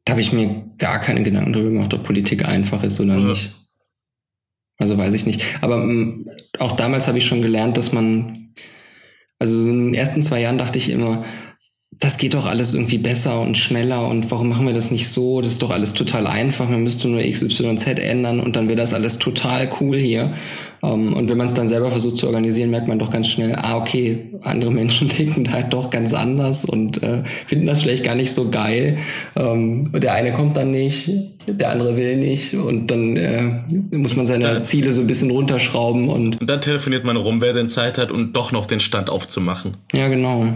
Da 0.07 0.13
habe 0.13 0.23
ich 0.23 0.33
mir 0.33 0.65
gar 0.79 0.99
keine 0.99 1.23
Gedanken 1.23 1.53
darüber 1.53 1.71
gemacht, 1.71 1.93
ob 1.93 2.05
Politik 2.05 2.47
einfach 2.47 2.83
ist 2.83 2.99
oder 2.99 3.19
ja. 3.19 3.29
nicht. 3.29 3.55
Also 4.79 4.97
weiß 4.97 5.13
ich 5.13 5.27
nicht. 5.27 5.45
Aber 5.61 5.83
ähm, 5.83 6.31
auch 6.59 6.73
damals 6.73 7.07
habe 7.07 7.19
ich 7.19 7.27
schon 7.27 7.43
gelernt, 7.43 7.77
dass 7.77 7.93
man, 7.93 8.55
also 9.39 9.59
in 9.59 9.87
den 9.87 9.95
ersten 9.95 10.23
zwei 10.23 10.41
Jahren 10.41 10.59
dachte 10.59 10.79
ich 10.79 10.89
immer, 10.89 11.25
das 11.99 12.19
geht 12.19 12.35
doch 12.35 12.45
alles 12.45 12.75
irgendwie 12.75 12.99
besser 12.99 13.41
und 13.41 13.57
schneller 13.57 14.07
und 14.07 14.31
warum 14.31 14.51
machen 14.51 14.67
wir 14.67 14.75
das 14.75 14.91
nicht 14.91 15.09
so? 15.09 15.41
Das 15.41 15.53
ist 15.53 15.63
doch 15.63 15.71
alles 15.71 15.95
total 15.95 16.27
einfach. 16.27 16.69
Man 16.69 16.83
müsste 16.83 17.09
nur 17.09 17.23
XYZ 17.23 17.87
ändern 17.99 18.41
und 18.41 18.55
dann 18.55 18.69
wäre 18.69 18.77
das 18.77 18.93
alles 18.93 19.19
total 19.19 19.71
cool 19.81 19.97
hier. 19.97 20.35
Ähm, 20.83 21.15
und 21.15 21.31
wenn 21.31 21.39
man 21.39 21.47
es 21.47 21.55
dann 21.55 21.69
selber 21.69 21.91
versucht 21.91 22.19
zu 22.19 22.27
organisieren, 22.27 22.71
merkt 22.71 22.87
man 22.87 22.99
doch 22.99 23.11
ganz 23.11 23.29
schnell, 23.29 23.55
ah, 23.57 23.79
okay, 23.79 24.31
andere 24.43 24.71
Menschen 24.73 25.09
ticken 25.09 25.51
halt 25.51 25.73
doch 25.73 25.89
ganz 25.89 26.13
anders 26.13 26.67
und 26.67 27.03
äh, 27.03 27.23
finden 27.47 27.67
das 27.67 27.83
vielleicht 27.83 28.05
gar 28.05 28.15
nicht 28.15 28.33
so 28.33 28.51
geil. 28.51 28.99
Ähm, 29.35 29.91
der 29.93 30.13
eine 30.13 30.35
kommt 30.35 30.59
dann 30.59 30.73
nicht, 30.73 31.11
der 31.47 31.71
andere 31.71 31.97
will 31.97 32.17
nicht 32.17 32.55
und 32.55 32.91
dann 32.91 33.17
äh, 33.17 33.63
muss 33.97 34.17
man 34.17 34.27
seine 34.27 34.45
das 34.45 34.69
Ziele 34.69 34.93
so 34.93 35.01
ein 35.01 35.07
bisschen 35.07 35.31
runterschrauben 35.31 36.11
und. 36.11 36.41
Und 36.41 36.51
dann 36.51 36.61
telefoniert 36.61 37.05
man 37.05 37.17
rum, 37.17 37.41
wer 37.41 37.55
denn 37.55 37.69
Zeit 37.71 37.97
hat, 37.97 38.11
um 38.11 38.35
doch 38.35 38.53
noch 38.53 38.67
den 38.67 38.81
Stand 38.81 39.09
aufzumachen. 39.09 39.79
Ja, 39.95 40.09
genau 40.09 40.53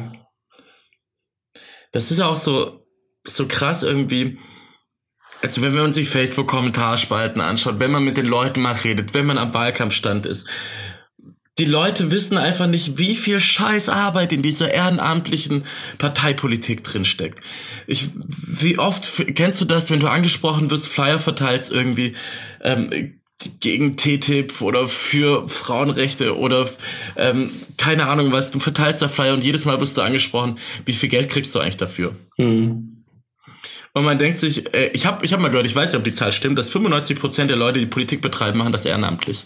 das 1.93 2.11
ist 2.11 2.21
auch 2.21 2.37
so, 2.37 2.87
so 3.27 3.47
krass 3.47 3.83
irgendwie. 3.83 4.39
Also 5.43 5.63
wenn 5.63 5.75
man 5.75 5.93
sich 5.93 6.09
Facebook-Kommentarspalten 6.09 7.41
anschaut, 7.41 7.81
wenn 7.81 7.91
man 7.91 8.05
mit 8.05 8.17
den 8.17 8.27
Leuten 8.27 8.61
mal 8.61 8.75
redet, 8.75 9.15
wenn 9.15 9.27
man 9.27 9.39
am 9.39 9.55
Wahlkampfstand 9.55 10.27
ist, 10.27 10.47
die 11.59 11.67
Leute 11.67 12.11
wissen 12.11 12.39
einfach 12.39 12.67
nicht, 12.67 12.97
wie 12.97 13.15
viel 13.15 13.39
scheiß 13.39 13.91
Arbeit 13.91 14.33
in 14.33 14.41
dieser 14.41 14.73
ehrenamtlichen 14.73 15.65
Parteipolitik 15.99 16.83
drinsteckt. 16.85 17.45
Ich, 17.87 18.09
wie 18.15 18.79
oft 18.79 19.11
kennst 19.35 19.61
du 19.61 19.67
das, 19.67 19.91
wenn 19.91 20.01
du 20.01 20.09
angesprochen 20.09 20.71
wirst, 20.71 20.89
Flyer 20.89 21.19
verteilst 21.19 21.71
irgendwie, 21.71 22.17
ähm, 22.63 23.20
gegen 23.61 23.97
TTIP 23.97 24.61
oder 24.61 24.89
für 24.89 25.49
Frauenrechte 25.49 26.37
oder 26.37 26.69
ähm, 27.17 27.51
keine 27.77 28.07
Ahnung 28.07 28.33
was, 28.33 28.51
du 28.51 28.59
verteilst 28.59 29.03
da 29.03 29.09
Flyer 29.09 29.35
und 29.35 29.45
jedes 29.45 29.65
Mal 29.65 29.81
wirst 29.81 29.97
du 29.97 30.03
angesprochen, 30.03 30.59
wie 30.85 30.93
viel 30.93 31.09
Geld 31.09 31.31
kriegst 31.31 31.55
du 31.55 31.59
eigentlich 31.59 31.77
dafür? 31.77 32.15
Mhm. 32.37 33.05
Und 33.93 34.05
man 34.05 34.19
denkt 34.19 34.39
sich, 34.39 34.73
äh, 34.75 34.91
ich 34.93 35.07
habe 35.07 35.25
ich 35.25 35.33
hab 35.33 35.41
mal 35.41 35.49
gehört, 35.49 35.67
ich 35.67 35.75
weiß 35.75 35.93
nicht, 35.93 35.99
ob 35.99 36.05
die 36.05 36.13
Zahl 36.13 36.33
stimmt, 36.33 36.59
dass 36.59 36.71
95% 36.73 37.47
der 37.47 37.57
Leute, 37.57 37.81
die 37.81 37.87
Politik 37.87 38.21
betreiben, 38.21 38.59
machen 38.59 38.73
das 38.73 38.85
ehrenamtlich. 38.85 39.45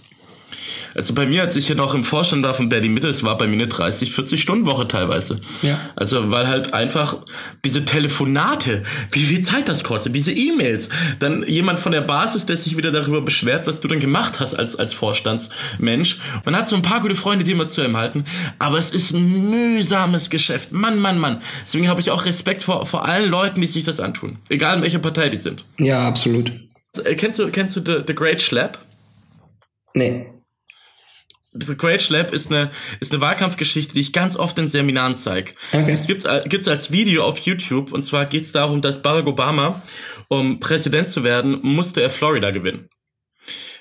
Also 0.95 1.15
bei 1.15 1.27
mir, 1.27 1.43
als 1.43 1.57
ich 1.57 1.67
hier 1.67 1.77
noch 1.77 1.95
im 1.95 2.05
Vorstand 2.05 2.45
da 2.45 2.55
von 2.55 2.69
Berlin 2.69 2.95
Mitte, 2.95 3.09
es 3.09 3.25
war 3.25 3.37
bei 3.37 3.47
mir 3.47 3.55
eine 3.55 3.69
30, 3.69 4.13
40 4.13 4.41
Stunden 4.41 4.67
Woche 4.67 4.87
teilweise. 4.87 5.41
Ja. 5.63 5.79
Also 5.97 6.31
weil 6.31 6.49
halt 6.49 6.73
einfach 6.73 7.17
diese 7.65 7.85
Telefonate, 7.85 8.83
wie 9.11 9.25
viel 9.25 9.41
Zeit 9.41 9.69
das 9.69 9.85
kostet, 9.85 10.15
diese 10.15 10.33
E-Mails, 10.33 10.89
dann 11.19 11.45
jemand 11.47 11.81
von 11.81 11.93
der 11.93 12.01
Basis, 12.01 12.47
der 12.47 12.57
sich 12.57 12.77
wieder 12.77 12.93
darüber 12.93 13.21
beschwert, 13.21 13.67
was 13.67 13.81
du 13.81 13.89
dann 13.89 14.01
gemacht 14.01 14.41
hast 14.41 14.55
als 14.55 14.77
als 14.77 14.93
Vorstandsmensch. 14.93 16.19
Man 16.45 16.57
hat 16.57 16.69
so 16.69 16.77
ein 16.77 16.83
paar 16.83 17.01
gute 17.01 17.15
Freunde, 17.15 17.45
die 17.45 17.53
immer 17.53 17.67
zu 17.67 17.85
ihm 17.85 17.97
halten, 17.97 18.25
aber 18.59 18.79
es 18.79 18.91
ist 18.91 19.13
ein 19.13 19.51
mühsames 19.51 20.31
Geschäft. 20.31 20.73
Mann, 20.73 20.99
Mann, 20.99 21.19
Mann. 21.19 21.43
Deswegen 21.65 21.89
habe 21.89 22.01
ich 22.01 22.11
auch 22.11 22.25
Respekt 22.25 22.65
vor 22.65 22.87
vor 22.87 23.05
allen 23.07 23.29
Leuten, 23.31 23.61
die 23.61 23.67
sich 23.67 23.85
das 23.85 24.01
antun, 24.01 24.39
egal 24.49 24.77
in 24.77 24.83
welcher 24.83 24.99
Partei 24.99 25.29
die 25.29 25.37
sind. 25.37 25.65
Ja, 25.79 26.07
absolut. 26.07 26.53
Äh, 27.05 27.15
kennst 27.15 27.39
du 27.39 27.49
kennst 27.49 27.77
du 27.77 27.81
The, 27.85 28.05
The 28.07 28.15
Great 28.15 28.43
Schlap? 28.43 28.79
Nee. 29.95 30.27
The 31.55 31.77
Great 31.77 32.03
Schlap 32.03 32.33
ist 32.33 32.51
eine, 32.51 32.71
ist 32.99 33.13
eine 33.13 33.21
Wahlkampfgeschichte, 33.21 33.95
die 33.95 34.01
ich 34.01 34.13
ganz 34.13 34.37
oft 34.37 34.59
in 34.59 34.67
Seminaren 34.67 35.17
zeige. 35.17 35.53
Okay. 35.73 35.93
Das 35.93 36.07
gibt's, 36.07 36.25
äh, 36.25 36.43
gibt's 36.47 36.67
als 36.67 36.91
Video 36.91 37.25
auf 37.25 37.39
YouTube 37.39 37.93
und 37.93 38.03
zwar 38.03 38.27
geht's 38.27 38.51
darum, 38.53 38.83
dass 38.83 39.03
Barack 39.03 39.27
Obama, 39.27 39.83
um 40.29 40.59
Präsident 40.59 41.07
zu 41.07 41.23
werden, 41.23 41.61
musste 41.63 42.03
er 42.03 42.11
Florida 42.11 42.51
gewinnen. 42.51 42.89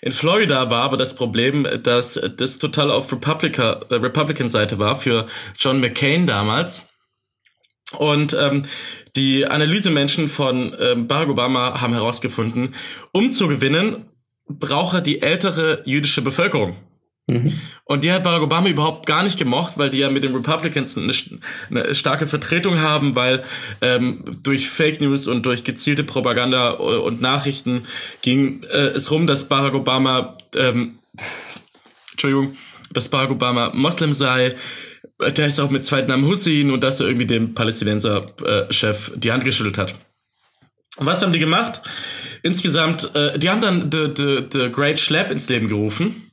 In 0.01 0.11
Florida 0.11 0.69
war 0.69 0.83
aber 0.83 0.97
das 0.97 1.15
Problem, 1.15 1.65
dass 1.81 2.19
das 2.37 2.59
total 2.59 2.91
auf 2.91 3.11
Republika, 3.11 3.79
äh, 3.89 3.95
Republican-Seite 3.95 4.77
war 4.77 4.95
für 4.95 5.25
John 5.57 5.79
McCain 5.79 6.27
damals. 6.27 6.85
Und 7.97 8.35
ähm, 8.39 8.63
die 9.15 9.47
Analysemenschen 9.47 10.27
von 10.27 10.75
ähm, 10.79 11.07
Barack 11.07 11.29
Obama 11.29 11.81
haben 11.81 11.93
herausgefunden, 11.93 12.75
um 13.11 13.31
zu 13.31 13.47
gewinnen, 13.47 14.05
brauche 14.47 15.01
die 15.01 15.21
ältere 15.21 15.81
jüdische 15.85 16.21
Bevölkerung. 16.21 16.75
Mhm. 17.27 17.53
Und 17.85 18.03
die 18.03 18.11
hat 18.11 18.23
Barack 18.23 18.41
Obama 18.41 18.67
überhaupt 18.67 19.05
gar 19.05 19.23
nicht 19.23 19.37
gemocht, 19.37 19.73
weil 19.77 19.89
die 19.89 19.99
ja 19.99 20.09
mit 20.09 20.23
den 20.23 20.35
Republicans 20.35 20.97
eine, 20.97 21.13
eine 21.69 21.95
starke 21.95 22.27
Vertretung 22.27 22.79
haben, 22.79 23.15
weil 23.15 23.43
ähm, 23.81 24.25
durch 24.43 24.69
Fake 24.69 24.99
News 24.99 25.27
und 25.27 25.45
durch 25.45 25.63
gezielte 25.63 26.03
Propaganda 26.03 26.71
und 26.71 27.21
Nachrichten 27.21 27.85
ging 28.21 28.63
äh, 28.63 28.87
es 28.89 29.09
rum, 29.09 29.25
dass 29.25 29.45
Barack 29.45 29.73
Obama, 29.73 30.37
ähm, 30.55 30.99
Entschuldigung, 32.11 32.57
dass 32.91 33.07
Barack 33.07 33.31
Obama 33.31 33.71
Moslem 33.73 34.11
sei. 34.11 34.55
Der 35.37 35.47
ist 35.47 35.61
auch 35.61 35.69
mit 35.69 35.85
zweiten 35.85 36.09
Namen 36.09 36.25
Hussein 36.25 36.71
und 36.71 36.83
dass 36.83 36.99
er 36.99 37.07
irgendwie 37.07 37.27
dem 37.27 37.53
Palästinenser-Chef 37.53 39.11
äh, 39.15 39.17
die 39.17 39.31
Hand 39.31 39.45
geschüttelt 39.45 39.77
hat. 39.77 39.95
Was 40.97 41.21
haben 41.21 41.31
die 41.31 41.39
gemacht? 41.39 41.81
Insgesamt, 42.41 43.15
äh, 43.15 43.39
die 43.39 43.49
haben 43.49 43.61
dann 43.61 43.89
The, 43.89 44.09
the, 44.15 44.45
the 44.51 44.69
Great 44.69 44.99
Schlap 44.99 45.31
ins 45.31 45.47
Leben 45.47 45.69
gerufen 45.69 46.29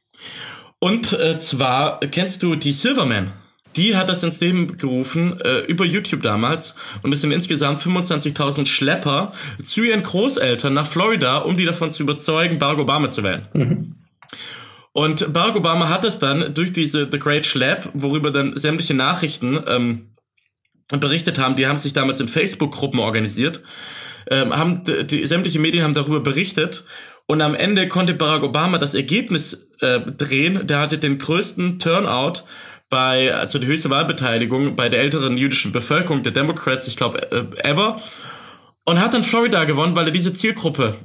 und 0.80 1.12
äh, 1.12 1.38
zwar, 1.38 2.00
kennst 2.00 2.42
du 2.42 2.56
die 2.56 2.72
Silverman? 2.72 3.32
Die 3.76 3.96
hat 3.96 4.08
das 4.08 4.22
ins 4.24 4.40
Leben 4.40 4.78
gerufen 4.78 5.40
äh, 5.42 5.60
über 5.66 5.84
YouTube 5.84 6.22
damals 6.22 6.74
und 7.02 7.12
es 7.12 7.20
sind 7.20 7.30
insgesamt 7.30 7.80
25.000 7.80 8.66
Schlepper 8.66 9.32
zu 9.62 9.84
ihren 9.84 10.02
Großeltern 10.02 10.74
nach 10.74 10.88
Florida, 10.88 11.38
um 11.38 11.56
die 11.56 11.64
davon 11.64 11.90
zu 11.90 12.02
überzeugen, 12.02 12.58
Barack 12.58 12.78
Obama 12.78 13.08
zu 13.10 13.22
wählen. 13.22 13.46
Mhm. 13.52 13.94
Und 14.92 15.32
Barack 15.32 15.54
Obama 15.54 15.88
hat 15.88 16.04
es 16.04 16.18
dann 16.18 16.52
durch 16.52 16.72
diese 16.72 17.08
The 17.10 17.18
Great 17.18 17.46
Schlap, 17.46 17.90
worüber 17.94 18.32
dann 18.32 18.56
sämtliche 18.56 18.94
Nachrichten 18.94 19.62
ähm, 19.68 20.16
berichtet 20.98 21.38
haben, 21.38 21.54
die 21.54 21.68
haben 21.68 21.76
sich 21.76 21.92
damals 21.92 22.18
in 22.18 22.26
Facebook-Gruppen 22.26 22.98
organisiert, 22.98 23.62
ähm, 24.28 24.56
haben 24.56 24.82
die, 24.82 25.06
die 25.06 25.26
sämtliche 25.26 25.60
Medien 25.60 25.84
haben 25.84 25.94
darüber 25.94 26.20
berichtet 26.20 26.84
und 27.30 27.42
am 27.42 27.54
Ende 27.54 27.86
konnte 27.86 28.12
Barack 28.12 28.42
Obama 28.42 28.78
das 28.78 28.94
Ergebnis 28.94 29.68
äh, 29.80 30.00
drehen. 30.00 30.66
Der 30.66 30.80
hatte 30.80 30.98
den 30.98 31.18
größten 31.18 31.78
Turnout 31.78 32.42
bei, 32.88 33.32
also 33.32 33.60
die 33.60 33.68
höchste 33.68 33.88
Wahlbeteiligung 33.88 34.74
bei 34.74 34.88
der 34.88 34.98
älteren 34.98 35.38
jüdischen 35.38 35.70
Bevölkerung 35.70 36.24
der 36.24 36.32
Democrats, 36.32 36.88
ich 36.88 36.96
glaube, 36.96 37.30
äh, 37.30 37.44
ever. 37.62 38.00
Und 38.84 39.00
hat 39.00 39.14
dann 39.14 39.22
Florida 39.22 39.62
gewonnen, 39.62 39.94
weil 39.94 40.06
er 40.06 40.10
diese 40.10 40.32
Zielgruppe 40.32 40.96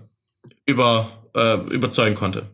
über, 0.66 1.08
äh, 1.36 1.58
überzeugen 1.70 2.16
konnte. 2.16 2.48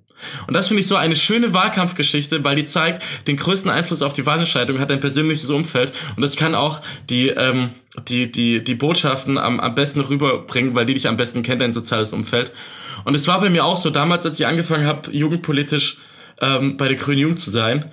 Und 0.48 0.54
das 0.54 0.68
finde 0.68 0.82
ich 0.82 0.88
so 0.88 0.96
eine 0.96 1.16
schöne 1.16 1.54
Wahlkampfgeschichte, 1.54 2.44
weil 2.44 2.56
die 2.56 2.66
zeigt, 2.66 3.04
den 3.28 3.38
größten 3.38 3.70
Einfluss 3.70 4.02
auf 4.02 4.14
die 4.14 4.26
Wahlentscheidung 4.26 4.80
hat 4.80 4.90
dein 4.90 5.00
persönliches 5.00 5.50
Umfeld. 5.50 5.94
Und 6.16 6.22
das 6.22 6.36
kann 6.36 6.56
auch 6.56 6.82
die, 7.10 7.30
ähm, 7.30 7.70
die, 8.08 8.32
die, 8.32 8.64
die 8.64 8.76
Botschaften 8.76 9.38
am, 9.38 9.60
am 9.60 9.76
besten 9.76 10.02
rüberbringen, 10.02 10.76
weil 10.76 10.86
die 10.86 10.94
dich 10.94 11.08
am 11.08 11.18
besten 11.18 11.44
kennt, 11.44 11.62
dein 11.62 11.72
soziales 11.72 12.14
Umfeld. 12.14 12.52
Und 13.04 13.16
es 13.16 13.28
war 13.28 13.40
bei 13.40 13.50
mir 13.50 13.66
auch 13.66 13.78
so, 13.78 13.90
damals, 13.90 14.26
als 14.26 14.40
ich 14.40 14.46
angefangen 14.46 14.86
habe, 14.86 15.12
jugendpolitisch 15.12 15.98
ähm, 16.40 16.78
bei 16.78 16.88
der 16.88 16.98
Grünen 16.98 17.20
Jugend 17.20 17.40
zu 17.40 17.52
sein, 17.52 17.92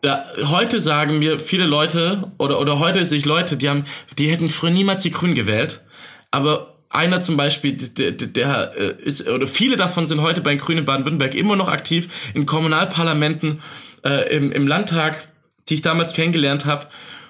da, 0.00 0.24
heute 0.44 0.80
sagen 0.80 1.18
mir 1.18 1.38
viele 1.38 1.64
Leute, 1.64 2.30
oder, 2.38 2.60
oder 2.60 2.78
heute 2.78 3.04
sehe 3.04 3.18
ich 3.18 3.24
Leute, 3.24 3.56
die 3.56 3.68
haben, 3.68 3.84
die 4.16 4.30
hätten 4.30 4.48
früher 4.48 4.70
niemals 4.70 5.02
die 5.02 5.10
Grünen 5.10 5.34
gewählt, 5.34 5.82
aber 6.30 6.77
einer 6.98 7.20
zum 7.20 7.36
Beispiel, 7.36 7.72
der, 7.74 8.10
der, 8.10 8.72
äh, 8.76 9.02
ist, 9.02 9.26
oder 9.26 9.46
viele 9.46 9.76
davon 9.76 10.06
sind 10.06 10.20
heute 10.20 10.40
bei 10.40 10.50
den 10.50 10.58
Grünen 10.58 10.84
Baden-Württemberg 10.84 11.34
immer 11.34 11.54
noch 11.54 11.68
aktiv 11.68 12.08
in 12.34 12.44
Kommunalparlamenten, 12.44 13.60
äh, 14.04 14.36
im, 14.36 14.50
im 14.50 14.66
Landtag, 14.66 15.28
die 15.68 15.74
ich 15.74 15.82
damals 15.82 16.12
kennengelernt 16.12 16.66
habe 16.66 16.88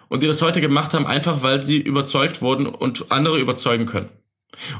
und 0.09 0.22
die 0.22 0.26
das 0.26 0.40
heute 0.40 0.62
gemacht 0.62 0.94
haben, 0.94 1.07
einfach 1.07 1.42
weil 1.42 1.61
sie 1.61 1.78
überzeugt 1.78 2.40
wurden 2.40 2.66
und 2.66 3.12
andere 3.12 3.38
überzeugen 3.38 3.85
können. 3.85 4.09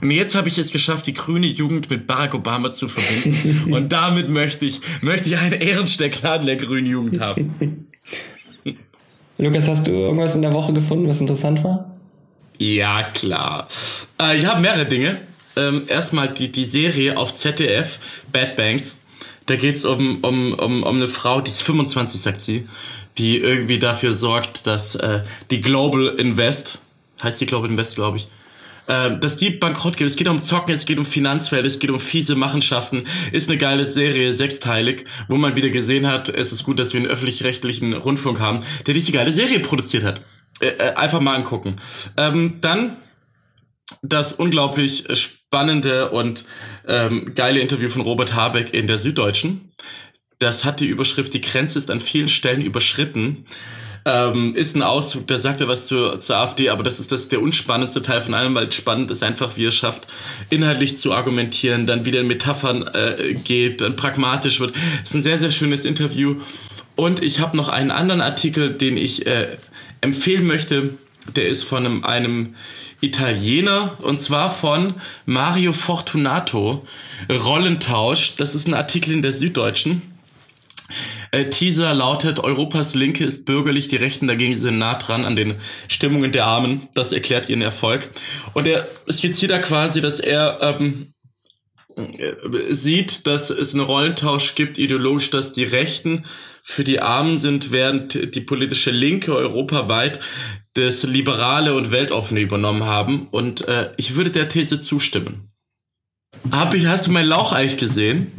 Und 0.01 0.11
jetzt 0.11 0.35
habe 0.35 0.49
ich 0.49 0.57
es 0.57 0.73
geschafft, 0.73 1.07
die 1.07 1.13
grüne 1.13 1.47
Jugend 1.47 1.91
mit 1.91 2.07
Barack 2.07 2.35
Obama 2.35 2.71
zu 2.71 2.89
verbinden. 2.89 3.73
und 3.73 3.93
damit 3.93 4.31
möchte 4.31 4.65
ich, 4.65 4.81
möchte 5.03 5.29
ich 5.29 5.37
einen 5.37 5.61
Ehrensteckladen 5.61 6.47
der 6.47 6.57
grünen 6.57 6.87
Jugend 6.87 7.21
haben. 7.21 7.87
Lukas, 9.39 9.69
hast 9.69 9.87
du 9.87 9.93
irgendwas 9.93 10.35
in 10.35 10.43
der 10.43 10.53
Woche 10.53 10.73
gefunden, 10.73 11.07
was 11.07 11.21
interessant 11.21 11.63
war? 11.63 11.98
Ja, 12.59 13.05
klar. 13.05 13.69
Äh, 14.21 14.39
ich 14.39 14.47
habe 14.47 14.61
mehrere 14.61 14.87
Dinge. 14.87 15.21
Ähm, 15.57 15.85
erstmal 15.89 16.29
die, 16.29 16.53
die 16.53 16.65
Serie 16.65 17.17
auf 17.17 17.35
ZDF, 17.35 17.99
Bad 18.33 18.57
Banks. 18.57 18.97
Da 19.47 19.57
geht's 19.57 19.85
um, 19.85 20.19
um, 20.23 20.55
um, 20.55 20.83
um 20.83 20.97
eine 20.97 21.09
Frau, 21.09 21.41
die 21.41 21.51
ist 21.51 21.63
25, 21.63 22.21
sagt 22.21 22.43
sie, 22.43 22.69
die 23.17 23.39
irgendwie 23.39 23.79
dafür 23.79 24.13
sorgt, 24.13 24.67
dass 24.67 24.95
äh, 24.95 25.23
die 25.51 25.61
Global 25.61 26.09
Invest, 26.19 26.81
heißt 27.23 27.41
die 27.41 27.47
Global 27.47 27.71
Invest, 27.71 27.95
glaube 27.95 28.19
ich, 28.19 28.29
äh, 28.89 29.17
dass 29.17 29.37
die 29.37 29.51
bankrott 29.51 29.97
geht. 29.97 30.07
Es 30.07 30.17
geht 30.17 30.29
um 30.29 30.43
Zocken, 30.43 30.75
es 30.75 30.85
geht 30.85 30.99
um 30.99 31.07
Finanzfeld, 31.07 31.65
es 31.65 31.79
geht 31.79 31.91
um 31.91 31.99
fiese 31.99 32.35
Machenschaften. 32.35 33.05
Ist 33.33 33.49
eine 33.49 33.59
geile 33.59 33.85
Serie, 33.85 34.35
sechsteilig, 34.35 35.07
wo 35.29 35.37
man 35.37 35.57
wieder 35.57 35.71
gesehen 35.71 36.07
hat, 36.07 36.29
es 36.29 36.53
ist 36.53 36.65
gut, 36.65 36.79
dass 36.79 36.93
wir 36.93 37.01
einen 37.01 37.11
öffentlich-rechtlichen 37.11 37.95
Rundfunk 37.95 38.41
haben, 38.41 38.61
der 38.87 38.95
diese 38.95 39.13
geile 39.13 39.31
Serie 39.31 39.61
produziert 39.61 40.05
hat. 40.05 40.21
Äh, 40.61 40.67
äh, 40.67 40.95
einfach 40.95 41.21
mal 41.21 41.35
angucken. 41.35 41.77
Ähm, 42.17 42.59
dann 42.61 42.97
das 44.03 44.33
unglaublich 44.33 45.05
spannende 45.15 46.11
und 46.11 46.45
ähm, 46.87 47.33
geile 47.35 47.61
Interview 47.61 47.89
von 47.89 48.03
Robert 48.03 48.35
Habeck 48.35 48.75
in 48.75 48.87
der 48.87 48.99
Süddeutschen. 48.99 49.73
Das 50.39 50.65
hat 50.65 50.81
die 50.81 50.87
Überschrift, 50.87 51.33
die 51.35 51.41
Grenze 51.41 51.79
ist 51.79 51.91
an 51.91 52.01
vielen 52.01 52.29
Stellen 52.29 52.61
überschritten. 52.61 53.45
Ähm, 54.05 54.55
ist 54.55 54.77
ein 54.77 54.83
Auszug, 54.83 55.27
da 55.27 55.39
sagt 55.39 55.61
er 55.61 55.69
was 55.69 55.87
zur, 55.87 56.21
zur 56.21 56.37
AfD, 56.37 56.71
aber 56.71 56.83
das 56.83 57.01
ist 57.01 57.13
das 57.13 57.29
der 57.29 57.43
unspannendste 57.43 58.01
Teil 58.01 58.21
von 58.21 58.35
allem, 58.35 58.55
weil 58.55 58.71
spannend 58.73 59.11
ist 59.11 59.23
einfach, 59.23 59.57
wie 59.57 59.67
er 59.67 59.73
schafft, 59.73 60.07
inhaltlich 60.51 60.97
zu 60.97 61.13
argumentieren, 61.13 61.87
dann 61.87 62.05
wieder 62.05 62.21
in 62.21 62.29
Metaphern 62.29 62.87
äh, 62.87 63.35
geht, 63.35 63.81
dann 63.81 63.97
pragmatisch 63.97 64.61
wird. 64.61 64.75
ist 65.03 65.15
ein 65.15 65.23
sehr, 65.23 65.39
sehr 65.39 65.51
schönes 65.51 65.85
Interview. 65.85 66.37
Und 66.95 67.23
ich 67.23 67.41
habe 67.41 67.57
noch 67.57 67.69
einen 67.69 67.91
anderen 67.91 68.21
Artikel, 68.21 68.75
den 68.75 68.97
ich 68.97 69.27
äh, 69.27 69.57
empfehlen 70.01 70.47
möchte. 70.47 70.99
Der 71.37 71.49
ist 71.49 71.63
von 71.65 71.85
einem, 71.85 72.05
einem 72.05 72.55
Italiener 73.01 73.97
und 74.03 74.19
zwar 74.19 74.51
von 74.51 74.95
Mario 75.27 75.73
Fortunato. 75.73 76.87
Rollentausch. 77.29 78.37
Das 78.37 78.55
ist 78.55 78.67
ein 78.67 78.75
Artikel 78.75 79.13
in 79.13 79.23
der 79.23 79.33
Süddeutschen. 79.33 80.03
Äh, 81.31 81.51
Teaser 81.51 81.93
lautet, 81.93 82.41
Europas 82.41 82.95
Linke 82.95 83.25
ist 83.25 83.45
bürgerlich, 83.45 83.89
die 83.89 83.97
Rechten 83.97 84.27
dagegen 84.27 84.57
sind 84.57 84.79
nah 84.79 84.95
dran 84.95 85.25
an 85.27 85.37
den 85.37 85.57
Stimmungen 85.87 86.33
der 86.33 86.47
Armen. 86.47 86.89
Das 86.95 87.13
erklärt 87.13 87.49
ihren 87.49 87.61
Erfolg. 87.61 88.09
Und 88.55 88.67
er 88.67 88.87
skizziert 89.11 89.51
da 89.51 89.59
quasi, 89.59 90.01
dass 90.01 90.21
er 90.21 90.59
ähm, 90.63 91.13
äh, 91.97 92.35
sieht, 92.73 93.27
dass 93.27 93.51
es 93.51 93.75
einen 93.75 93.85
Rollentausch 93.85 94.55
gibt, 94.55 94.79
ideologisch, 94.79 95.31
dass 95.31 95.53
die 95.53 95.65
Rechten 95.65 96.25
für 96.71 96.85
die 96.85 97.01
Armen 97.01 97.39
sind, 97.39 97.73
während 97.73 98.35
die 98.35 98.43
politische 98.43 98.91
Linke 98.91 99.35
europaweit 99.35 100.21
das 100.75 101.03
Liberale 101.03 101.75
und 101.75 101.91
Weltoffene 101.91 102.41
übernommen 102.41 102.85
haben. 102.85 103.27
Und 103.31 103.67
äh, 103.67 103.91
ich 103.97 104.17
würde 104.17 104.31
der 104.31 104.51
These 104.51 104.79
zustimmen. 104.79 105.51
Hab 106.53 106.75
ich, 106.75 106.87
hast 106.87 107.07
du 107.07 107.11
mein 107.11 107.25
Lauch 107.25 107.53
eigentlich 107.53 107.79
gesehen? 107.79 108.33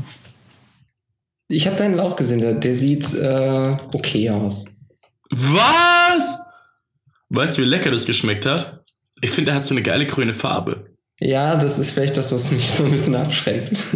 Ich 1.47 1.65
habe 1.65 1.75
deinen 1.75 1.95
Lauch 1.95 2.15
gesehen, 2.17 2.39
der, 2.39 2.53
der 2.53 2.75
sieht 2.75 3.15
äh, 3.15 3.75
okay 3.93 4.29
aus. 4.29 4.65
Was? 5.31 6.37
Weißt 7.29 7.57
du, 7.57 7.63
wie 7.63 7.65
lecker 7.65 7.89
das 7.89 8.05
geschmeckt 8.05 8.45
hat? 8.45 8.85
Ich 9.21 9.31
finde, 9.31 9.51
er 9.51 9.55
hat 9.55 9.65
so 9.65 9.73
eine 9.73 9.81
geile 9.81 10.05
grüne 10.05 10.35
Farbe. 10.35 10.95
Ja, 11.19 11.55
das 11.55 11.79
ist 11.79 11.91
vielleicht 11.91 12.15
das, 12.15 12.31
was 12.31 12.51
mich 12.51 12.69
so 12.69 12.83
ein 12.83 12.91
bisschen 12.91 13.15
abschreckt. 13.15 13.87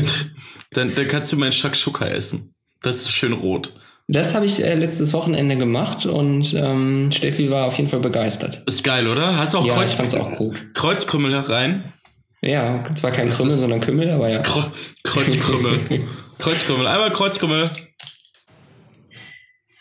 dann, 0.72 0.96
dann 0.96 1.06
kannst 1.06 1.30
du 1.30 1.36
meinen 1.36 1.52
Shakshuka 1.52 2.06
essen. 2.06 2.56
Das 2.82 2.98
ist 2.98 3.10
schön 3.10 3.32
rot. 3.32 3.72
Das 4.10 4.34
habe 4.34 4.46
ich 4.46 4.64
äh, 4.64 4.74
letztes 4.74 5.12
Wochenende 5.12 5.56
gemacht 5.56 6.06
und 6.06 6.54
ähm, 6.54 7.12
Steffi 7.12 7.50
war 7.50 7.66
auf 7.66 7.76
jeden 7.76 7.90
Fall 7.90 8.00
begeistert. 8.00 8.62
Ist 8.66 8.82
geil, 8.82 9.06
oder? 9.06 9.36
Hast 9.36 9.52
du 9.52 9.58
auch, 9.58 9.66
ja, 9.66 9.74
Kreuz 9.74 10.14
auch 10.14 10.36
gut. 10.36 10.74
Kreuzkrümmel 10.74 11.34
herein? 11.34 11.92
Ja, 12.40 12.84
zwar 12.94 13.10
kein 13.10 13.28
Krümmel, 13.30 13.54
sondern 13.54 13.80
Kümmel, 13.80 14.10
aber 14.10 14.30
ja. 14.30 14.40
Kre 14.40 14.64
Kreuzkrümmel. 15.02 15.80
Kreuzkrümmel. 16.38 16.86
Einmal 16.86 17.12
Kreuzkrümmel. 17.12 17.68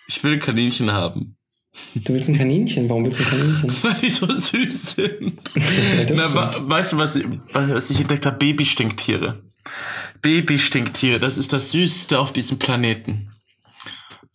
Ich 0.10 0.24
will 0.24 0.34
ein 0.34 0.40
Kaninchen 0.40 0.92
haben. 0.92 1.38
Du 1.94 2.14
willst 2.14 2.28
ein 2.28 2.38
Kaninchen? 2.38 2.90
Warum 2.90 3.06
willst 3.06 3.20
du 3.20 3.24
ein 3.24 3.30
Kaninchen? 3.30 3.76
Weil 3.84 3.94
die 3.96 4.10
so 4.10 4.26
süß 4.26 4.92
sind. 4.92 5.40
Na, 6.16 6.52
weißt 6.68 6.94
du, 6.94 6.98
was 6.98 7.16
ich, 7.16 7.26
was 7.54 7.90
ich 7.92 8.02
entdeckt 8.02 8.26
habe? 8.26 8.38
Babystinktiere. 8.38 9.44
Babystinktiere, 10.22 11.20
das 11.20 11.38
ist 11.38 11.54
das 11.54 11.72
Süßeste 11.72 12.20
auf 12.20 12.32
diesem 12.32 12.60
Planeten. 12.60 13.32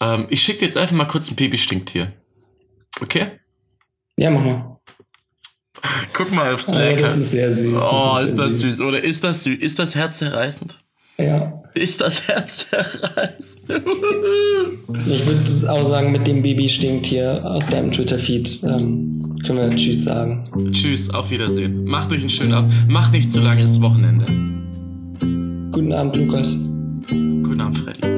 Ähm, 0.01 0.27
ich 0.31 0.43
schicke 0.43 0.61
dir 0.61 0.65
jetzt 0.67 0.77
einfach 0.77 0.97
mal 0.97 1.07
kurz 1.07 1.31
ein 1.31 1.37
Babystinktier. 1.37 2.13
Okay? 3.01 3.27
Ja, 4.17 4.31
mach 4.31 4.45
mal. 4.45 4.81
Guck 6.13 6.31
mal 6.31 6.55
auf 6.55 6.63
Slack. 6.63 6.99
Oh, 6.99 7.03
das 7.03 7.17
ist 7.17 7.31
sehr 7.31 7.55
süß. 7.55 7.75
Das 7.75 7.93
oh, 7.93 8.17
ist, 8.19 8.25
ist 8.25 8.39
das 8.39 8.53
süß. 8.59 8.71
süß. 8.71 8.81
Oder 8.81 9.03
ist 9.03 9.25
das 9.25 9.43
süß? 9.43 9.59
Ist 9.59 9.79
das 9.79 9.95
herzzerreißend? 9.95 10.79
Ja. 11.19 11.63
Ist 11.75 12.01
das 12.01 12.29
herzzerreißend? 12.29 13.63
Ich 15.07 15.27
würde 15.27 15.73
auch 15.73 15.89
sagen, 15.89 16.13
mit 16.13 16.27
dem 16.27 16.43
Babystinktier 16.43 17.41
aus 17.45 17.67
deinem 17.69 17.93
Twitter-Feed 17.93 18.63
ähm, 18.65 19.39
können 19.45 19.71
wir 19.71 19.77
Tschüss 19.77 20.05
sagen. 20.05 20.51
Tschüss, 20.73 21.11
auf 21.11 21.31
Wiedersehen. 21.31 21.85
Macht 21.85 22.13
euch 22.13 22.21
einen 22.21 22.31
schönen 22.31 22.53
Abend. 22.53 22.89
Macht 22.89 23.13
nicht 23.13 23.31
zu 23.31 23.41
lange 23.41 23.63
das 23.63 23.81
Wochenende. 23.81 24.62
Guten 25.73 25.91
Abend, 25.95 26.17
Lukas. 26.19 26.49
Guten 27.09 27.61
Abend, 27.63 27.79
Freddy. 27.79 28.12